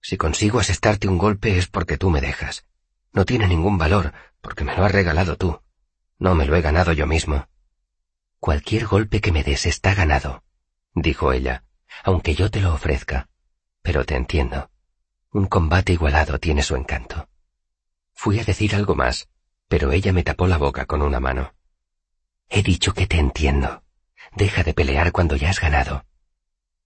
Si 0.00 0.16
consigo 0.16 0.60
asestarte 0.60 1.08
un 1.08 1.18
golpe 1.18 1.58
es 1.58 1.66
porque 1.66 1.98
tú 1.98 2.10
me 2.10 2.20
dejas. 2.20 2.66
No 3.12 3.24
tiene 3.24 3.46
ningún 3.46 3.78
valor, 3.78 4.12
porque 4.40 4.64
me 4.64 4.76
lo 4.76 4.84
has 4.84 4.92
regalado 4.92 5.36
tú. 5.36 5.60
No 6.18 6.34
me 6.34 6.46
lo 6.46 6.56
he 6.56 6.62
ganado 6.62 6.92
yo 6.92 7.06
mismo. 7.06 7.48
Cualquier 8.38 8.86
golpe 8.86 9.20
que 9.20 9.32
me 9.32 9.42
des 9.42 9.66
está 9.66 9.94
ganado, 9.94 10.42
dijo 10.94 11.32
ella, 11.32 11.64
aunque 12.04 12.34
yo 12.34 12.50
te 12.50 12.60
lo 12.60 12.72
ofrezca. 12.72 13.28
Pero 13.82 14.04
te 14.04 14.14
entiendo. 14.16 14.70
Un 15.32 15.46
combate 15.46 15.92
igualado 15.92 16.38
tiene 16.38 16.62
su 16.62 16.76
encanto. 16.76 17.28
Fui 18.12 18.38
a 18.38 18.44
decir 18.44 18.74
algo 18.74 18.94
más, 18.94 19.28
pero 19.68 19.92
ella 19.92 20.12
me 20.12 20.22
tapó 20.22 20.46
la 20.46 20.58
boca 20.58 20.86
con 20.86 21.02
una 21.02 21.20
mano. 21.20 21.54
He 22.48 22.62
dicho 22.62 22.92
que 22.92 23.06
te 23.06 23.18
entiendo. 23.18 23.82
Deja 24.34 24.62
de 24.62 24.74
pelear 24.74 25.12
cuando 25.12 25.36
ya 25.36 25.50
has 25.50 25.60
ganado. 25.60 26.04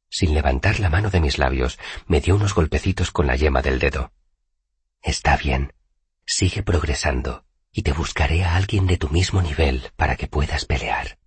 Sin 0.08 0.34
levantar 0.34 0.80
la 0.80 0.90
mano 0.90 1.10
de 1.10 1.20
mis 1.20 1.38
labios, 1.38 1.78
me 2.06 2.20
dio 2.20 2.36
unos 2.36 2.54
golpecitos 2.54 3.10
con 3.10 3.26
la 3.26 3.36
yema 3.36 3.62
del 3.62 3.78
dedo. 3.78 4.12
Está 5.02 5.36
bien. 5.36 5.72
Sigue 6.26 6.62
progresando, 6.62 7.44
y 7.72 7.82
te 7.82 7.92
buscaré 7.92 8.44
a 8.44 8.56
alguien 8.56 8.86
de 8.86 8.96
tu 8.96 9.08
mismo 9.10 9.42
nivel 9.42 9.90
para 9.96 10.16
que 10.16 10.28
puedas 10.28 10.64
pelear. 10.64 11.18